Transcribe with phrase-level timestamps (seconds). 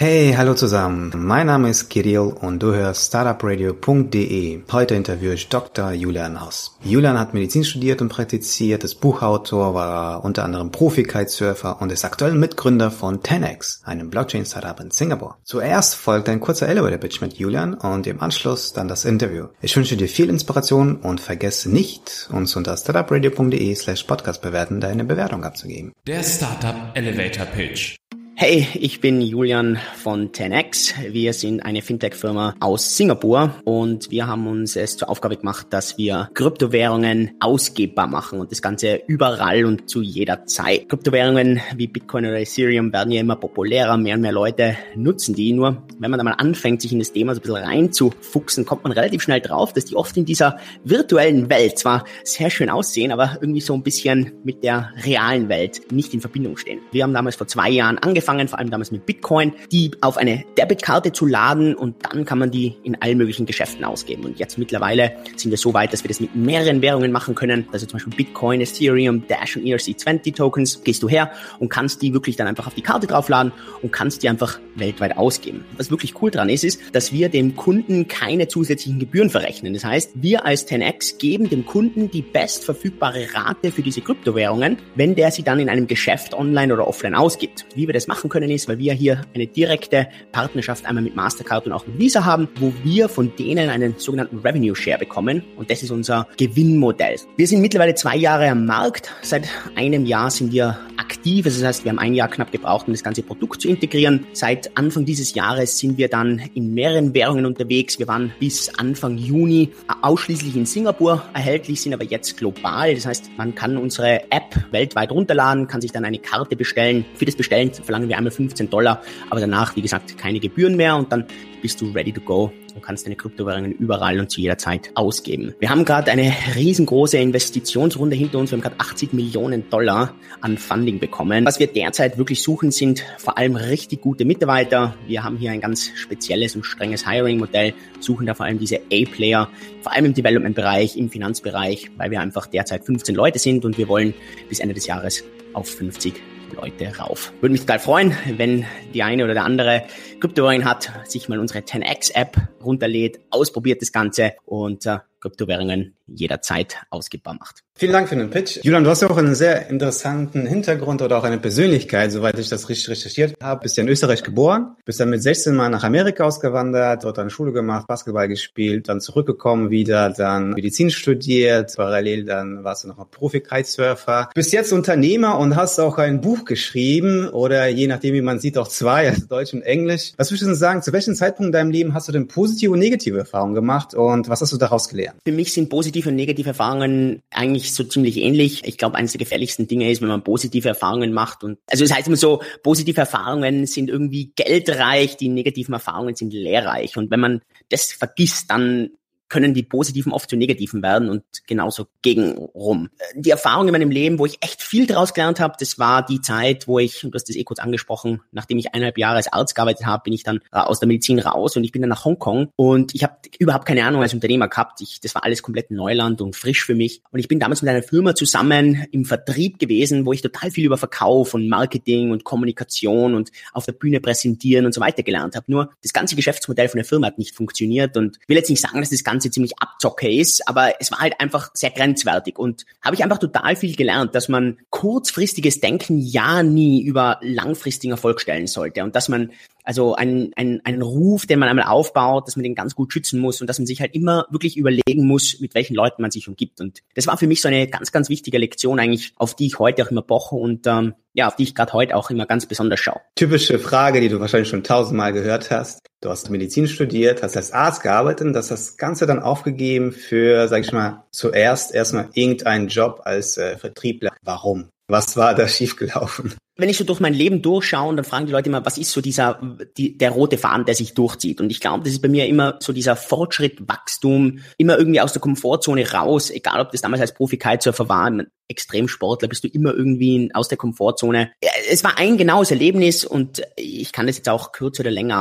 [0.00, 1.12] Hey, hallo zusammen.
[1.16, 4.60] Mein Name ist Kirill und du hörst startupradio.de.
[4.70, 5.90] Heute interviewe ich Dr.
[5.90, 6.78] Julian Haus.
[6.84, 12.34] Julian hat Medizin studiert und praktiziert, ist Buchautor, war unter anderem Profi-Kitesurfer und ist aktuell
[12.34, 15.38] Mitgründer von 10x, einem Blockchain-Startup in Singapur.
[15.42, 19.48] Zuerst folgt ein kurzer Elevator-Pitch mit Julian und im Anschluss dann das Interview.
[19.62, 25.02] Ich wünsche dir viel Inspiration und vergesse nicht, uns unter startupradio.de slash podcast bewerten, deine
[25.02, 25.92] Bewertung abzugeben.
[26.06, 27.96] Der Startup Elevator Pitch.
[28.40, 31.12] Hey, ich bin Julian von 10x.
[31.12, 35.98] Wir sind eine Fintech-Firma aus Singapur und wir haben uns es zur Aufgabe gemacht, dass
[35.98, 40.88] wir Kryptowährungen ausgebbar machen und das Ganze überall und zu jeder Zeit.
[40.88, 45.52] Kryptowährungen wie Bitcoin oder Ethereum werden ja immer populärer, mehr und mehr Leute nutzen die.
[45.52, 48.84] Nur wenn man da mal anfängt, sich in das Thema so ein bisschen reinzufuchsen, kommt
[48.84, 53.10] man relativ schnell drauf, dass die oft in dieser virtuellen Welt zwar sehr schön aussehen,
[53.10, 56.78] aber irgendwie so ein bisschen mit der realen Welt nicht in Verbindung stehen.
[56.92, 60.16] Wir haben damals vor zwei Jahren angefangen, angefangen, vor allem damals mit Bitcoin, die auf
[60.16, 64.24] eine Debitkarte zu laden und dann kann man die in allen möglichen Geschäften ausgeben.
[64.24, 67.66] Und jetzt mittlerweile sind wir so weit, dass wir das mit mehreren Währungen machen können.
[67.72, 70.82] Also zum Beispiel Bitcoin, Ethereum, Dash und ERC20 Tokens.
[70.84, 74.22] Gehst du her und kannst die wirklich dann einfach auf die Karte draufladen und kannst
[74.22, 75.64] die einfach weltweit ausgeben.
[75.76, 79.74] Was wirklich cool dran ist, ist, dass wir dem Kunden keine zusätzlichen Gebühren verrechnen.
[79.74, 85.14] Das heißt, wir als 10x geben dem Kunden die bestverfügbare Rate für diese Kryptowährungen, wenn
[85.14, 87.66] der sie dann in einem Geschäft online oder offline ausgibt.
[87.74, 91.14] Wie wir das machen, machen können, ist, weil wir hier eine direkte Partnerschaft einmal mit
[91.14, 95.44] Mastercard und auch mit Visa haben, wo wir von denen einen sogenannten Revenue Share bekommen.
[95.56, 97.16] Und das ist unser Gewinnmodell.
[97.36, 99.12] Wir sind mittlerweile zwei Jahre am Markt.
[99.22, 101.44] Seit einem Jahr sind wir aktiv.
[101.44, 104.26] Das heißt, wir haben ein Jahr knapp gebraucht, um das ganze Produkt zu integrieren.
[104.32, 107.98] Seit Anfang dieses Jahres sind wir dann in mehreren Währungen unterwegs.
[107.98, 109.70] Wir waren bis Anfang Juni
[110.02, 112.94] ausschließlich in Singapur erhältlich, sind aber jetzt global.
[112.94, 117.04] Das heißt, man kann unsere App weltweit runterladen, kann sich dann eine Karte bestellen.
[117.14, 120.96] Für das Bestellen verlangen wir einmal 15 Dollar, aber danach, wie gesagt, keine Gebühren mehr
[120.96, 121.26] und dann
[121.60, 125.54] bist du ready to go und kannst deine Kryptowährungen überall und zu jeder Zeit ausgeben.
[125.58, 128.50] Wir haben gerade eine riesengroße Investitionsrunde hinter uns.
[128.50, 131.44] Wir haben gerade 80 Millionen Dollar an Funding bekommen.
[131.44, 134.94] Was wir derzeit wirklich suchen, sind vor allem richtig gute Mitarbeiter.
[135.06, 139.48] Wir haben hier ein ganz spezielles und strenges Hiring-Modell, suchen da vor allem diese A-Player,
[139.82, 143.88] vor allem im Development-Bereich, im Finanzbereich, weil wir einfach derzeit 15 Leute sind und wir
[143.88, 144.14] wollen
[144.48, 146.14] bis Ende des Jahres auf 50
[146.54, 147.32] Leute rauf.
[147.40, 149.84] Würde mich total freuen, wenn die eine oder der andere
[150.20, 156.76] Kryptowährungen hat, sich mal unsere 10x App runterlädt, ausprobiert das Ganze und äh, Kryptowährungen jederzeit
[156.90, 157.62] ausgibbar macht.
[157.74, 158.58] Vielen Dank für den Pitch.
[158.64, 162.48] Julian, du hast ja auch einen sehr interessanten Hintergrund oder auch eine Persönlichkeit, soweit ich
[162.48, 163.62] das richtig recherchiert habe.
[163.62, 167.30] Bist ja in Österreich geboren, bist dann mit 16 Mal nach Amerika ausgewandert, dort eine
[167.30, 172.96] Schule gemacht, Basketball gespielt, dann zurückgekommen, wieder dann Medizin studiert, parallel dann warst du noch
[172.96, 174.30] mal Profi-Kitesurfer.
[174.34, 178.58] Bist jetzt Unternehmer und hast auch ein Buch geschrieben oder je nachdem, wie man sieht,
[178.58, 180.14] auch zwei, also Deutsch und Englisch.
[180.16, 182.72] Was würdest du denn sagen, zu welchem Zeitpunkt in deinem Leben hast du denn positive
[182.72, 185.07] und negative Erfahrungen gemacht und was hast du daraus gelernt?
[185.24, 188.62] Für mich sind positive und negative Erfahrungen eigentlich so ziemlich ähnlich.
[188.64, 191.90] Ich glaube, eines der gefährlichsten Dinge ist, wenn man positive Erfahrungen macht und also es
[191.90, 197.10] das heißt immer so, positive Erfahrungen sind irgendwie geldreich, die negativen Erfahrungen sind lehrreich und
[197.10, 198.90] wenn man das vergisst, dann
[199.28, 202.90] können die positiven oft zu negativen werden und genauso gegenrum.
[203.14, 206.20] Die Erfahrung in meinem Leben, wo ich echt viel daraus gelernt habe, das war die
[206.20, 209.54] Zeit, wo ich, du hast das eh kurz angesprochen, nachdem ich eineinhalb Jahre als Arzt
[209.54, 212.04] gearbeitet habe, bin ich dann äh, aus der Medizin raus und ich bin dann nach
[212.04, 214.80] Hongkong und ich habe überhaupt keine Ahnung als Unternehmer gehabt.
[214.80, 217.02] Ich, das war alles komplett Neuland und frisch für mich.
[217.10, 220.64] Und ich bin damals mit einer Firma zusammen im Vertrieb gewesen, wo ich total viel
[220.64, 225.36] über Verkauf und Marketing und Kommunikation und auf der Bühne präsentieren und so weiter gelernt
[225.36, 225.50] habe.
[225.50, 228.80] Nur das ganze Geschäftsmodell von der Firma hat nicht funktioniert und will jetzt nicht sagen,
[228.80, 232.64] dass das Ganze Ganze ziemlich abzocke ist, aber es war halt einfach sehr grenzwertig und
[232.82, 238.20] habe ich einfach total viel gelernt, dass man kurzfristiges Denken ja nie über langfristigen Erfolg
[238.20, 239.32] stellen sollte und dass man
[239.68, 243.20] also ein, ein, ein Ruf, den man einmal aufbaut, dass man den ganz gut schützen
[243.20, 246.26] muss und dass man sich halt immer wirklich überlegen muss, mit welchen Leuten man sich
[246.26, 246.62] umgibt.
[246.62, 249.58] Und das war für mich so eine ganz, ganz wichtige Lektion eigentlich, auf die ich
[249.58, 252.46] heute auch immer poche und ähm, ja, auf die ich gerade heute auch immer ganz
[252.46, 253.02] besonders schaue.
[253.14, 255.80] Typische Frage, die du wahrscheinlich schon tausendmal gehört hast.
[256.00, 260.48] Du hast Medizin studiert, hast als Arzt gearbeitet und hast das Ganze dann aufgegeben für,
[260.48, 264.12] sag ich mal, zuerst erstmal irgendeinen Job als äh, Vertriebler.
[264.22, 264.70] Warum?
[264.86, 266.32] Was war da schiefgelaufen?
[266.58, 269.00] Wenn ich so durch mein Leben durchschaue, dann fragen die Leute immer, was ist so
[269.00, 269.40] dieser,
[269.76, 271.40] die, der rote Faden, der sich durchzieht?
[271.40, 275.12] Und ich glaube, das ist bei mir immer so dieser Fortschritt, Wachstum, immer irgendwie aus
[275.12, 278.12] der Komfortzone raus, egal ob das damals als Profi-Kitesurfer war,
[278.48, 281.30] Extremsportler, bist du immer irgendwie aus der Komfortzone.
[281.70, 285.18] Es war ein genaues Erlebnis und ich kann das jetzt auch kürzer oder länger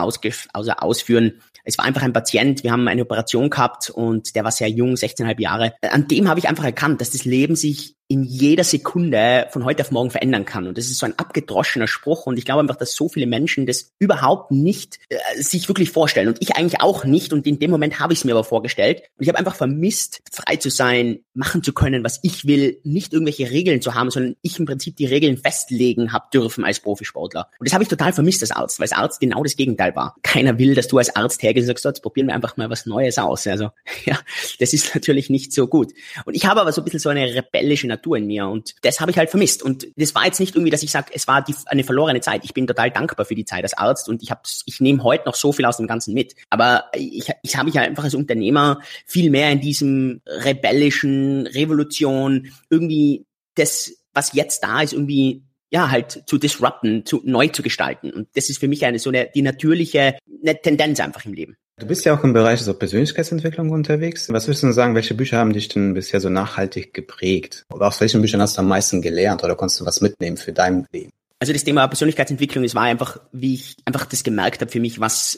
[0.53, 1.41] also ausführen.
[1.63, 4.93] Es war einfach ein Patient, wir haben eine Operation gehabt und der war sehr jung,
[4.93, 5.73] 16,5 Jahre.
[5.81, 9.83] An dem habe ich einfach erkannt, dass das Leben sich in jeder Sekunde von heute
[9.83, 10.65] auf morgen verändern kann.
[10.65, 12.25] Und das ist so ein abgedroschener Spruch.
[12.25, 16.29] Und ich glaube einfach, dass so viele Menschen das überhaupt nicht äh, sich wirklich vorstellen.
[16.29, 17.33] Und ich eigentlich auch nicht.
[17.33, 19.01] Und in dem Moment habe ich es mir aber vorgestellt.
[19.17, 23.11] Und ich habe einfach vermisst, frei zu sein, machen zu können, was ich will, nicht
[23.11, 27.49] irgendwelche Regeln zu haben, sondern ich im Prinzip die Regeln festlegen habe dürfen als Profisportler.
[27.59, 30.15] Und das habe ich total vermisst als Arzt, weil als Arzt genau das Gegenteil war.
[30.23, 32.69] Keiner will, dass du als Arzt hergehst und sagst, so, jetzt probieren wir einfach mal
[32.69, 33.45] was Neues aus.
[33.47, 33.71] Also
[34.05, 34.17] ja,
[34.59, 35.91] das ist natürlich nicht so gut.
[36.25, 38.99] Und ich habe aber so ein bisschen so eine rebellische Natur in mir und das
[38.99, 39.63] habe ich halt vermisst.
[39.63, 42.45] Und das war jetzt nicht irgendwie, dass ich sage, es war die, eine verlorene Zeit.
[42.45, 44.31] Ich bin total dankbar für die Zeit als Arzt und ich
[44.65, 46.35] ich nehme heute noch so viel aus dem Ganzen mit.
[46.49, 53.25] Aber ich, ich habe mich einfach als Unternehmer viel mehr in diesem rebellischen Revolution irgendwie
[53.55, 58.11] das, was jetzt da ist, irgendwie ja, halt zu disrupten, zu neu zu gestalten.
[58.11, 61.57] Und das ist für mich eine so eine, die natürliche eine Tendenz einfach im Leben.
[61.79, 64.27] Du bist ja auch im Bereich so Persönlichkeitsentwicklung unterwegs.
[64.31, 67.65] Was würdest du sagen, welche Bücher haben dich denn bisher so nachhaltig geprägt?
[67.71, 70.53] Oder aus welchen Büchern hast du am meisten gelernt oder konntest du was mitnehmen für
[70.53, 71.11] dein Leben?
[71.39, 74.99] Also das Thema Persönlichkeitsentwicklung, es war einfach, wie ich einfach das gemerkt habe für mich,
[74.99, 75.37] was,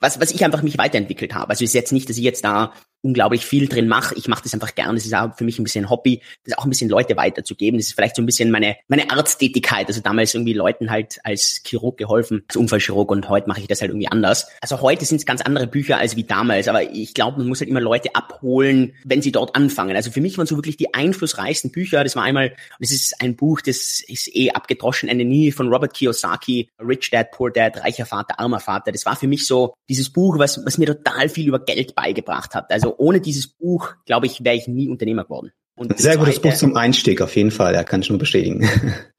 [0.00, 1.50] was, was ich einfach mich weiterentwickelt habe.
[1.50, 2.72] Also es ist jetzt nicht, dass ich jetzt da
[3.06, 4.16] unglaublich viel drin mache.
[4.16, 4.94] Ich mache das einfach gerne.
[4.94, 7.78] Das ist auch für mich ein bisschen Hobby, das auch ein bisschen Leute weiterzugeben.
[7.78, 9.86] Das ist vielleicht so ein bisschen meine, meine Arzttätigkeit.
[9.86, 13.80] Also damals irgendwie Leuten halt als Chirurg geholfen, als Unfallchirurg und heute mache ich das
[13.80, 14.48] halt irgendwie anders.
[14.60, 17.60] Also heute sind es ganz andere Bücher als wie damals, aber ich glaube, man muss
[17.60, 19.94] halt immer Leute abholen, wenn sie dort anfangen.
[19.94, 22.02] Also für mich waren so wirklich die einflussreichsten Bücher.
[22.02, 25.94] Das war einmal, das ist ein Buch, das ist eh abgedroschen, eine nie von Robert
[25.94, 28.90] Kiyosaki, Rich Dad, Poor Dad, reicher Vater, armer Vater.
[28.90, 32.54] Das war für mich so dieses Buch, was, was mir total viel über Geld beigebracht
[32.54, 32.72] hat.
[32.72, 35.52] Also ohne dieses Buch, glaube ich, wäre ich nie Unternehmer geworden.
[35.76, 38.68] Und Sehr gutes Buch zum Einstieg, auf jeden Fall, ja, kann ich nur bestätigen.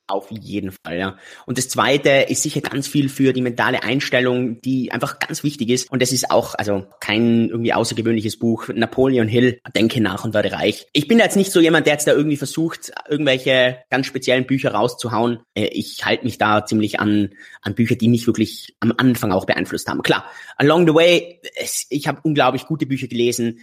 [0.09, 1.17] Auf jeden Fall, ja.
[1.45, 5.69] Und das zweite ist sicher ganz viel für die mentale Einstellung, die einfach ganz wichtig
[5.69, 5.91] ist.
[5.91, 8.69] Und das ist auch, also kein irgendwie außergewöhnliches Buch.
[8.73, 10.87] Napoleon Hill, Denke nach und werde reich.
[10.93, 14.71] Ich bin jetzt nicht so jemand, der jetzt da irgendwie versucht, irgendwelche ganz speziellen Bücher
[14.71, 15.39] rauszuhauen.
[15.53, 17.31] Äh, ich halte mich da ziemlich an,
[17.61, 20.03] an Bücher, die mich wirklich am Anfang auch beeinflusst haben.
[20.03, 20.25] Klar,
[20.55, 21.41] along the way,
[21.89, 23.59] ich habe unglaublich gute Bücher gelesen.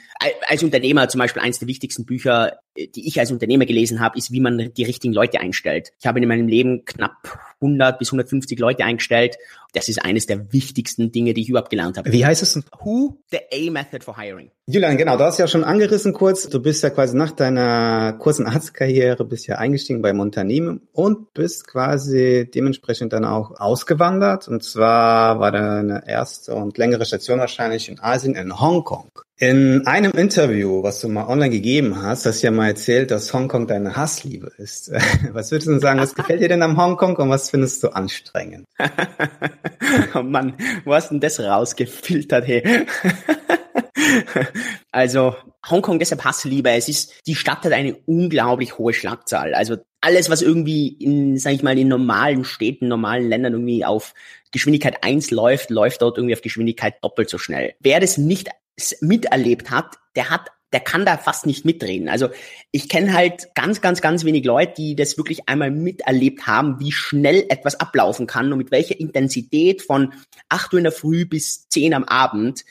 [0.46, 4.18] Als Unternehmer zum Beispiel eines der wichtigsten Bücher, äh, die ich als Unternehmer gelesen habe,
[4.18, 5.92] ist, wie man die richtigen Leute einstellt.
[5.98, 9.36] Ich habe in meinem Leben knapp 100 bis 150 Leute eingestellt.
[9.72, 12.12] Das ist eines der wichtigsten Dinge, die ich überhaupt gelernt habe.
[12.12, 12.60] Wie heißt es?
[12.80, 13.18] Who?
[13.30, 14.50] The A Method for Hiring.
[14.66, 16.48] Julian, genau, du hast ja schon angerissen kurz.
[16.48, 21.66] Du bist ja quasi nach deiner kurzen Arztkarriere bist ja eingestiegen beim Unternehmen und bist
[21.66, 24.46] quasi dementsprechend dann auch ausgewandert.
[24.46, 29.10] Und zwar war deine erste und längere Station wahrscheinlich in Asien, in Hongkong.
[29.36, 33.34] In einem Interview, was du mal online gegeben hast, hast du ja mal erzählt, dass
[33.34, 34.92] Hongkong deine Hassliebe ist.
[35.32, 37.88] Was würdest du denn sagen, was gefällt dir denn am Hongkong und was findest du
[37.88, 38.64] anstrengend?
[40.14, 40.54] oh Mann,
[40.84, 42.86] wo hast denn das rausgefiltert, hey?
[44.92, 45.34] also
[45.68, 46.70] Hongkong deshalb Hassliebe.
[46.70, 49.54] Es ist, die Stadt hat eine unglaublich hohe Schlagzahl.
[49.54, 54.14] Also alles, was irgendwie in, sag ich mal, in normalen Städten, normalen Ländern irgendwie auf
[54.52, 57.74] Geschwindigkeit eins läuft, läuft dort irgendwie auf Geschwindigkeit doppelt so schnell.
[57.80, 58.48] Wer das nicht
[59.00, 62.08] miterlebt hat, der hat der kann da fast nicht mitreden.
[62.08, 62.30] Also
[62.72, 66.90] ich kenne halt ganz, ganz, ganz wenig Leute, die das wirklich einmal miterlebt haben, wie
[66.90, 70.12] schnell etwas ablaufen kann und mit welcher Intensität von
[70.48, 72.64] 8 Uhr in der Früh bis 10 am Abend,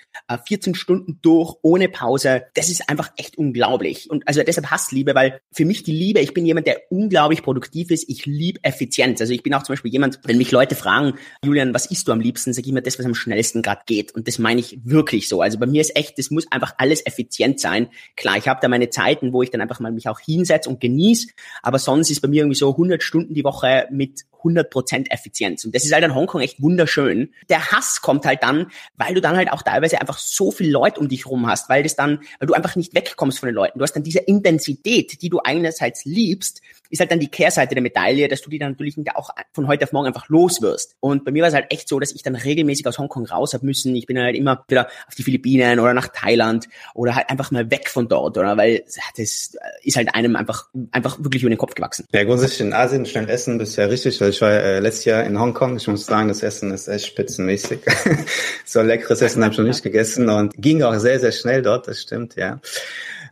[0.46, 2.44] 14 äh, Stunden durch, ohne Pause.
[2.54, 4.10] Das ist einfach echt unglaublich.
[4.10, 7.92] Und also deshalb Hassliebe, weil für mich die Liebe, ich bin jemand, der unglaublich produktiv
[7.92, 8.10] ist.
[8.10, 9.22] Ich liebe Effizienz.
[9.22, 11.14] Also ich bin auch zum Beispiel jemand, wenn mich Leute fragen,
[11.44, 14.14] Julian, was isst du am liebsten, sage ich immer das, was am schnellsten gerade geht.
[14.14, 15.42] Und das meine ich wirklich so.
[15.42, 17.90] Also bei mir ist echt, das muss einfach alles effizient sein.
[18.16, 20.80] Klar, ich habe da meine Zeiten, wo ich dann einfach mal mich auch hinsetze und
[20.80, 21.28] genieße,
[21.62, 25.66] aber sonst ist bei mir irgendwie so 100 Stunden die Woche mit 100% Effizienz.
[25.66, 27.34] Und das ist halt in Hongkong echt wunderschön.
[27.50, 31.00] Der Hass kommt halt dann, weil du dann halt auch teilweise einfach so viel Leute
[31.00, 33.80] um dich rum hast, weil das dann, weil du einfach nicht wegkommst von den Leuten.
[33.80, 36.62] Du hast dann diese Intensität, die du einerseits liebst,
[36.94, 39.86] ist halt dann die Kehrseite der Medaille, dass du die dann natürlich auch von heute
[39.86, 40.96] auf morgen einfach los wirst.
[41.00, 43.56] Und bei mir war es halt echt so, dass ich dann regelmäßig aus Hongkong raus
[43.56, 43.96] habe müssen.
[43.96, 47.72] Ich bin halt immer wieder auf die Philippinen oder nach Thailand oder halt einfach mal
[47.72, 48.58] weg von dort, oder?
[48.58, 48.84] Weil
[49.18, 52.06] das ist halt einem einfach, einfach wirklich über den Kopf gewachsen.
[52.14, 55.24] Ja, grundsätzlich in Asien schnell essen bist ja richtig, weil ich war äh, letztes Jahr
[55.24, 55.78] in Hongkong.
[55.78, 57.80] Ich muss sagen, das Essen ist echt spitzenmäßig.
[58.66, 61.88] so leckeres Essen habe ich noch nicht gegessen und ging auch sehr, sehr schnell dort,
[61.88, 62.62] das stimmt, ja.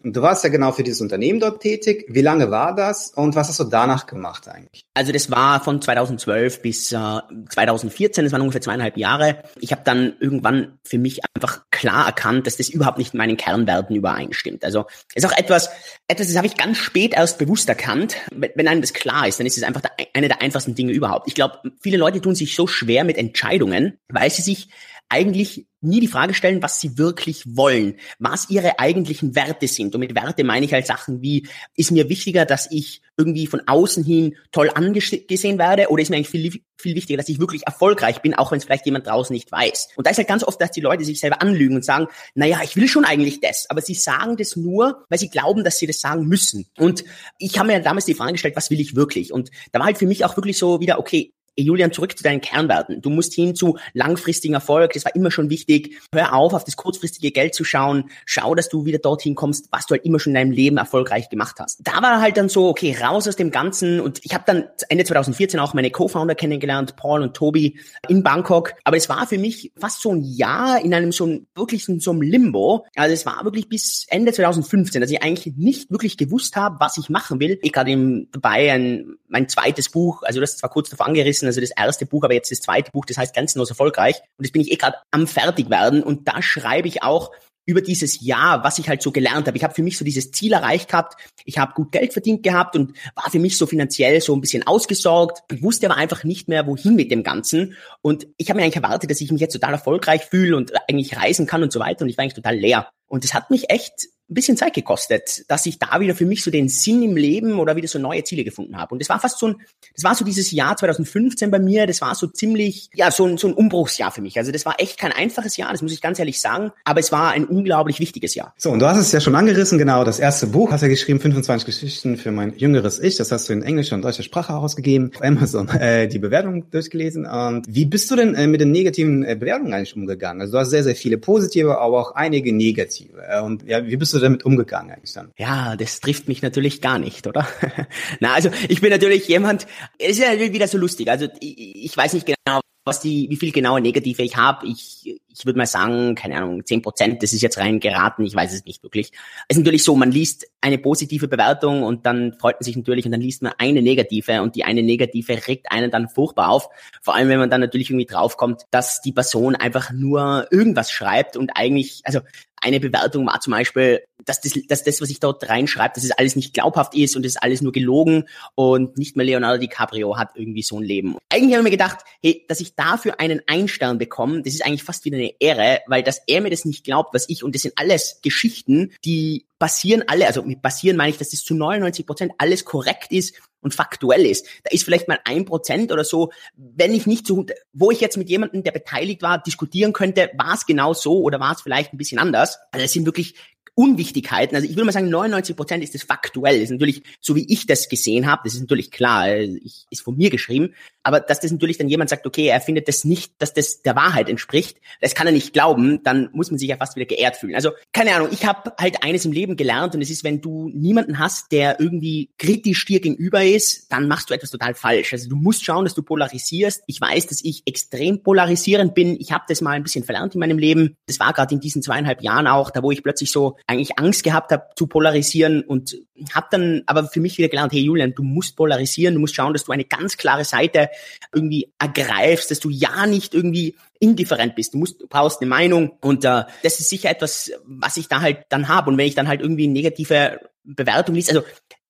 [0.04, 2.06] Du warst ja genau für dieses Unternehmen dort tätig.
[2.08, 4.86] Wie lange war das und was hast du danach gemacht eigentlich?
[4.94, 9.44] Also das war von 2012 bis äh, 2014, das waren ungefähr zweieinhalb Jahre.
[9.60, 13.38] Ich habe dann irgendwann für mich einfach klar erkannt, dass das überhaupt nicht mit meinen
[13.38, 14.66] Kernwerten übereinstimmt.
[14.66, 15.70] Also ist auch etwas,
[16.08, 18.18] etwas, das habe ich ganz spät erst bewusst erkannt.
[18.32, 21.28] Wenn einem das klar ist, dann ist es einfach der, eine der einfachsten Dinge überhaupt.
[21.28, 24.70] Ich glaube, viele Leute tun sich so schwer mit Entscheidungen, weil sie sich
[25.12, 29.94] eigentlich nie die Frage stellen, was sie wirklich wollen, was ihre eigentlichen Werte sind.
[29.94, 33.62] Und mit Werte meine ich halt Sachen wie, ist mir wichtiger, dass ich irgendwie von
[33.68, 37.64] außen hin toll angesehen werde oder ist mir eigentlich viel, viel wichtiger, dass ich wirklich
[37.66, 39.90] erfolgreich bin, auch wenn es vielleicht jemand draußen nicht weiß.
[39.96, 42.62] Und da ist halt ganz oft, dass die Leute sich selber anlügen und sagen, naja,
[42.64, 45.88] ich will schon eigentlich das, aber sie sagen das nur, weil sie glauben, dass sie
[45.88, 46.68] das sagen müssen.
[46.78, 47.04] Und
[47.38, 49.34] ich habe mir damals die Frage gestellt, was will ich wirklich?
[49.34, 52.42] Und da war halt für mich auch wirklich so wieder, okay, Julian, zurück zu deinen
[52.42, 53.02] Kernwerten.
[53.02, 54.94] Du musst hin zu langfristigen Erfolg.
[54.94, 56.00] Das war immer schon wichtig.
[56.14, 58.10] Hör auf, auf das kurzfristige Geld zu schauen.
[58.26, 61.30] Schau, dass du wieder dorthin kommst, was du halt immer schon in deinem Leben erfolgreich
[61.30, 61.80] gemacht hast.
[61.84, 64.00] Da war halt dann so, okay, raus aus dem Ganzen.
[64.00, 68.74] Und ich habe dann Ende 2014 auch meine Co-Founder kennengelernt, Paul und Tobi in Bangkok.
[68.84, 72.12] Aber es war für mich fast so ein Jahr in einem so wirklich in so
[72.12, 72.86] einem Limbo.
[72.96, 76.98] Also es war wirklich bis Ende 2015, dass ich eigentlich nicht wirklich gewusst habe, was
[76.98, 77.60] ich machen will.
[77.62, 81.62] Ich gerade dabei ein, mein zweites Buch, also das ist zwar kurz davor angerissen, also
[81.62, 84.20] das erste Buch, aber jetzt das zweite Buch, das heißt Grenzenlos erfolgreich.
[84.38, 86.04] Und das bin ich eh gerade am Fertigwerden.
[86.04, 87.32] Und da schreibe ich auch
[87.66, 89.56] über dieses Jahr, was ich halt so gelernt habe.
[89.58, 91.16] Ich habe für mich so dieses Ziel erreicht gehabt.
[91.46, 94.66] Ich habe gut Geld verdient gehabt und war für mich so finanziell so ein bisschen
[94.66, 95.44] ausgesorgt.
[95.52, 97.76] Ich wusste aber einfach nicht mehr, wohin mit dem Ganzen.
[98.02, 101.16] Und ich habe mir eigentlich erwartet, dass ich mich jetzt total erfolgreich fühle und eigentlich
[101.16, 102.04] reisen kann und so weiter.
[102.04, 102.90] Und ich war eigentlich total leer.
[103.08, 106.44] Und es hat mich echt ein bisschen Zeit gekostet, dass ich da wieder für mich
[106.44, 108.96] so den Sinn im Leben oder wieder so neue Ziele gefunden habe.
[108.96, 109.56] Und das war fast so ein,
[109.94, 113.38] das war so dieses Jahr 2015 bei mir, das war so ziemlich, ja, so ein,
[113.38, 114.38] so ein Umbruchsjahr für mich.
[114.38, 117.12] Also das war echt kein einfaches Jahr, das muss ich ganz ehrlich sagen, aber es
[117.12, 118.54] war ein unglaublich wichtiges Jahr.
[118.58, 120.92] So, und du hast es ja schon angerissen, genau, das erste Buch hast du ja
[120.92, 124.54] geschrieben, 25 Geschichten für mein jüngeres Ich, das hast du in englischer und deutscher Sprache
[124.54, 127.26] ausgegeben, auf Amazon äh, die Bewertung durchgelesen.
[127.26, 130.42] Und wie bist du denn äh, mit den negativen äh, Bewertungen eigentlich umgegangen?
[130.42, 133.22] Also du hast sehr, sehr viele positive, aber auch einige negative.
[133.28, 135.32] Äh, und ja, wie bist du damit umgegangen eigentlich dann?
[135.38, 137.48] Ja, das trifft mich natürlich gar nicht, oder?
[138.20, 141.10] Na, also ich bin natürlich jemand, es ist ja natürlich wieder so lustig.
[141.10, 144.66] Also ich, ich weiß nicht genau, was die, wie viel genaue Negative ich habe.
[144.68, 148.34] Ich, ich würde mal sagen, keine Ahnung, zehn Prozent, das ist jetzt rein geraten, ich
[148.34, 149.12] weiß es nicht wirklich.
[149.48, 153.06] Es ist natürlich so, man liest eine positive Bewertung und dann freut man sich natürlich
[153.06, 156.70] und dann liest man eine negative und die eine negative regt einen dann furchtbar auf.
[157.02, 161.38] Vor allem, wenn man dann natürlich irgendwie draufkommt, dass die Person einfach nur irgendwas schreibt
[161.38, 162.22] und eigentlich, also
[162.62, 166.12] eine Bewertung war zum Beispiel, dass das, dass das, was ich dort reinschreibe, dass es
[166.12, 168.26] alles nicht glaubhaft ist und es ist alles nur gelogen
[168.56, 171.18] und nicht mehr Leonardo DiCaprio hat irgendwie so ein Leben.
[171.30, 174.84] Eigentlich habe ich mir gedacht, hey, dass ich dafür einen Einstern bekomme, das ist eigentlich
[174.84, 177.64] fast wieder eine Ehre, weil dass er mir das nicht glaubt, was ich, und das
[177.64, 182.08] sind alles Geschichten, die basieren alle, also mit basieren meine ich, dass das zu 99
[182.08, 184.48] Prozent alles korrekt ist und faktuell ist.
[184.64, 188.18] Da ist vielleicht mal ein Prozent oder so, wenn ich nicht so, wo ich jetzt
[188.18, 191.94] mit jemandem, der beteiligt war, diskutieren könnte, war es genau so oder war es vielleicht
[191.94, 192.58] ein bisschen anders.
[192.72, 193.36] Also es sind wirklich
[193.76, 194.56] Unwichtigkeiten.
[194.56, 196.56] Also ich würde mal sagen, 99 Prozent ist das faktuell.
[196.56, 200.02] Das ist natürlich, so wie ich das gesehen habe, das ist natürlich klar, ich, ist
[200.02, 200.74] von mir geschrieben.
[201.04, 203.96] Aber dass das natürlich dann jemand sagt, okay, er findet das nicht, dass das der
[203.96, 207.38] Wahrheit entspricht, das kann er nicht glauben, dann muss man sich ja fast wieder geehrt
[207.38, 207.56] fühlen.
[207.56, 210.70] Also keine Ahnung, ich habe halt eines im Leben gelernt und es ist, wenn du
[210.74, 215.14] niemanden hast, der irgendwie kritisch dir gegenüber ist, dann machst du etwas total falsch.
[215.14, 216.84] Also du musst schauen, dass du polarisierst.
[216.88, 219.18] Ich weiß, dass ich extrem polarisierend bin.
[219.20, 220.96] Ich habe das mal ein bisschen verlernt in meinem Leben.
[221.08, 224.24] Das war gerade in diesen zweieinhalb Jahren auch, da wo ich plötzlich so eigentlich Angst
[224.24, 225.98] gehabt habe zu polarisieren und
[226.34, 229.54] habe dann aber für mich wieder gelernt, hey Julian, du musst polarisieren, du musst schauen,
[229.54, 230.90] dass du eine ganz klare Seite
[231.34, 234.74] irgendwie ergreifst, dass du ja nicht irgendwie indifferent bist.
[234.74, 238.22] Du musst, du brauchst eine Meinung und äh, das ist sicher etwas, was ich da
[238.22, 238.90] halt dann habe.
[238.90, 241.44] Und wenn ich dann halt irgendwie negative Bewertung liest, also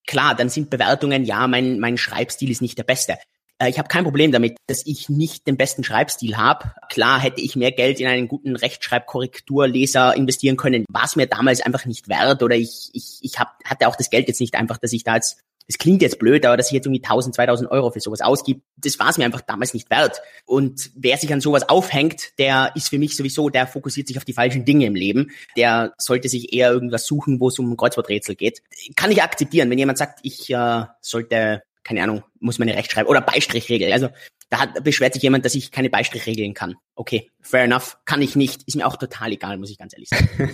[0.05, 3.17] klar, dann sind Bewertungen, ja, mein, mein Schreibstil ist nicht der beste.
[3.61, 6.71] Äh, ich habe kein Problem damit, dass ich nicht den besten Schreibstil habe.
[6.89, 11.61] Klar hätte ich mehr Geld in einen guten Rechtschreibkorrekturleser investieren können, war es mir damals
[11.61, 14.77] einfach nicht wert oder ich, ich, ich hab, hatte auch das Geld jetzt nicht einfach,
[14.77, 17.71] dass ich da jetzt es klingt jetzt blöd, aber dass ich jetzt irgendwie 1000, 2000
[17.71, 20.21] Euro für sowas ausgibe, das war es mir einfach damals nicht wert.
[20.45, 24.25] Und wer sich an sowas aufhängt, der ist für mich sowieso, der fokussiert sich auf
[24.25, 25.31] die falschen Dinge im Leben.
[25.55, 28.61] Der sollte sich eher irgendwas suchen, wo es um Kreuzworträtsel geht.
[28.95, 33.09] Kann ich akzeptieren, wenn jemand sagt, ich äh, sollte keine Ahnung, muss man eine Rechtschreibung
[33.09, 33.91] oder Beistrichregel.
[33.91, 34.09] Also
[34.49, 36.75] da hat, beschwert sich jemand, dass ich keine Beistrichregeln kann.
[37.01, 38.61] Okay, fair enough, kann ich nicht.
[38.67, 40.51] Ist mir auch total egal, muss ich ganz ehrlich sagen.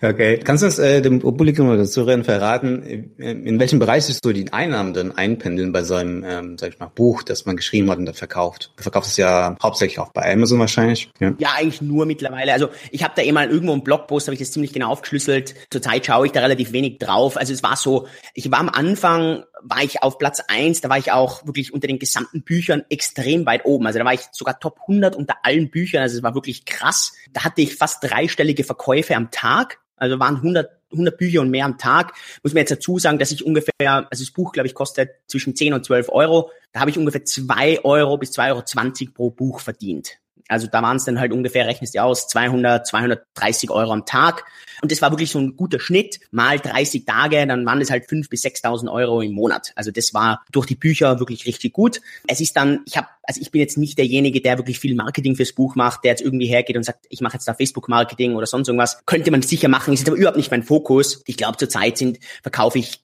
[0.00, 2.80] okay, kannst du uns äh, dem Publikum oder Zuhörern verraten,
[3.18, 6.78] in welchem Bereich sich so die Einnahmen dann einpendeln bei so einem, ähm, sag ich
[6.78, 8.70] mal, Buch, das man geschrieben hat und da verkauft?
[8.76, 11.10] Du verkaufst es ja hauptsächlich auch bei Amazon wahrscheinlich.
[11.18, 12.52] Ja, ja eigentlich nur mittlerweile.
[12.52, 15.56] Also ich habe da eh mal irgendwo einen Blogpost, habe ich das ziemlich genau aufgeschlüsselt.
[15.70, 17.36] Zurzeit schaue ich da relativ wenig drauf.
[17.36, 20.98] Also es war so, ich war am Anfang, war ich auf Platz eins, da war
[20.98, 23.86] ich auch wirklich unter den gesamten Büchern extrem weit oben.
[23.86, 26.02] Also da war ich sogar Top 100 unter allen Büchern.
[26.02, 27.12] Also es war wirklich krass.
[27.32, 29.78] Da hatte ich fast dreistellige Verkäufe am Tag.
[29.96, 32.14] Also waren 100, 100 Bücher und mehr am Tag.
[32.42, 33.70] Muss mir jetzt dazu sagen, dass ich ungefähr,
[34.10, 36.50] also das Buch, glaube ich, kostet zwischen 10 und 12 Euro.
[36.72, 40.18] Da habe ich ungefähr 2 Euro bis 2,20 Euro pro Buch verdient.
[40.48, 44.44] Also da waren es dann halt ungefähr, rechnest du aus, 200, 230 Euro am Tag.
[44.82, 46.20] Und das war wirklich so ein guter Schnitt.
[46.30, 49.72] Mal 30 Tage, dann waren es halt 5.000 bis 6.000 Euro im Monat.
[49.76, 52.00] Also das war durch die Bücher wirklich richtig gut.
[52.26, 55.36] Es ist dann, ich habe, also ich bin jetzt nicht derjenige, der wirklich viel Marketing
[55.36, 58.46] fürs Buch macht, der jetzt irgendwie hergeht und sagt, ich mache jetzt da Facebook-Marketing oder
[58.46, 59.00] sonst irgendwas.
[59.06, 61.22] Könnte man sicher machen, ist jetzt aber überhaupt nicht mein Fokus.
[61.26, 63.02] Ich glaube, zurzeit sind, verkaufe ich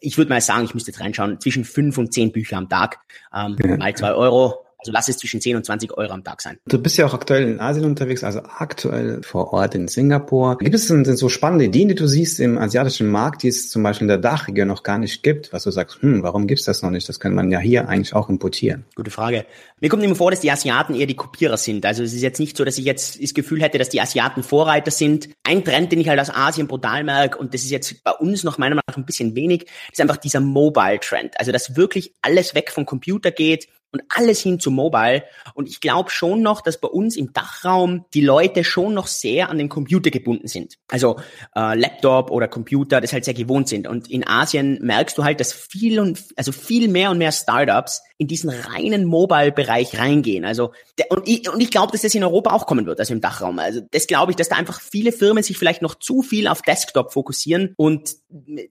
[0.00, 3.00] ich würde mal sagen, ich müsste jetzt reinschauen, zwischen fünf und zehn Bücher am Tag,
[3.34, 6.58] ähm, mal zwei Euro, also lass es zwischen 10 und 20 Euro am Tag sein.
[6.66, 10.56] Du bist ja auch aktuell in Asien unterwegs, also aktuell vor Ort in Singapur.
[10.58, 13.82] Gibt es denn so spannende Ideen, die du siehst im asiatischen Markt, die es zum
[13.82, 16.82] Beispiel in der Dachregion noch gar nicht gibt, was du sagst, hm, warum gibt's das
[16.82, 17.08] noch nicht?
[17.08, 18.84] Das könnte man ja hier eigentlich auch importieren.
[18.94, 19.46] Gute Frage.
[19.80, 21.84] Mir kommt immer vor, dass die Asiaten eher die Kopierer sind.
[21.84, 24.44] Also es ist jetzt nicht so, dass ich jetzt das Gefühl hätte, dass die Asiaten
[24.44, 25.28] Vorreiter sind.
[25.42, 28.44] Ein Trend, den ich halt aus Asien brutal merke, und das ist jetzt bei uns
[28.44, 31.38] noch meiner Meinung nach ein bisschen wenig, ist einfach dieser Mobile-Trend.
[31.38, 35.24] Also dass wirklich alles weg vom Computer geht und alles hin zu Mobile.
[35.54, 39.48] Und ich glaube schon noch, dass bei uns im Dachraum die Leute schon noch sehr
[39.48, 40.78] an den Computer gebunden sind.
[40.88, 41.18] Also
[41.56, 43.86] äh, Laptop oder Computer, das halt sehr gewohnt sind.
[43.86, 48.02] Und in Asien merkst du halt, dass viel und also viel mehr und mehr Startups
[48.18, 50.44] in diesen reinen Mobile-Bereich reingehen.
[50.44, 50.72] Also
[51.08, 53.60] und ich, und ich glaube, dass das in Europa auch kommen wird, also im Dachraum.
[53.60, 56.60] Also das glaube ich, dass da einfach viele Firmen sich vielleicht noch zu viel auf
[56.60, 58.16] Desktop fokussieren und